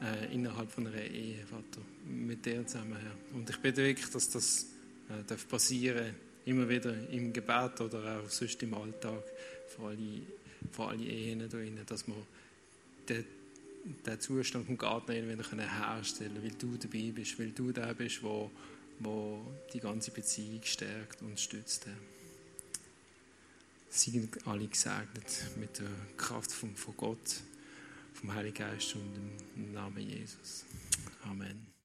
äh, 0.00 0.32
innerhalb 0.32 0.70
von 0.70 0.86
einer 0.86 1.02
Ehe, 1.02 1.44
Vater, 1.46 1.84
mit 2.06 2.46
dir 2.46 2.66
zusammen, 2.66 2.96
Herr. 2.96 3.36
Und 3.36 3.50
ich 3.50 3.58
bitte 3.58 3.82
wirklich, 3.82 4.08
dass 4.08 4.30
das 4.30 4.68
äh, 5.10 5.22
darf 5.26 5.46
passieren 5.46 6.14
immer 6.46 6.66
wieder 6.66 6.94
im 7.10 7.30
Gebet 7.30 7.78
oder 7.82 8.20
auch 8.20 8.30
sonst 8.30 8.62
im 8.62 8.72
Alltag, 8.72 9.22
vor 9.68 9.90
alle, 9.90 10.22
vor 10.70 10.88
alle 10.88 11.04
Ehen 11.04 11.40
da 11.40 11.46
drin, 11.46 11.78
dass 11.84 12.06
wir 12.06 12.14
den, 13.08 13.24
den 14.06 14.20
Zustand 14.20 14.66
vom 14.66 14.78
Garten 14.78 15.12
wieder 15.12 15.44
herstellen 15.58 16.34
können, 16.34 16.44
weil 16.44 16.58
du 16.58 16.76
dabei 16.76 17.12
bist, 17.12 17.38
weil 17.38 17.50
du 17.50 17.72
der 17.72 17.94
bist, 17.94 18.22
wo, 18.22 18.50
wo 19.00 19.40
die 19.72 19.80
ganze 19.80 20.10
Beziehung 20.10 20.60
stärkt 20.62 21.22
und 21.22 21.38
stützt. 21.38 21.86
Sie 23.88 24.28
alle 24.44 24.66
gesegnet 24.66 25.56
mit 25.58 25.78
der 25.78 25.88
Kraft 26.16 26.52
von, 26.52 26.74
von 26.76 26.96
Gott, 26.96 27.40
vom 28.12 28.34
Heiligen 28.34 28.54
Geist 28.54 28.94
und 28.94 29.14
im 29.56 29.72
Namen 29.72 30.06
Jesus. 30.06 30.64
Amen. 31.24 31.66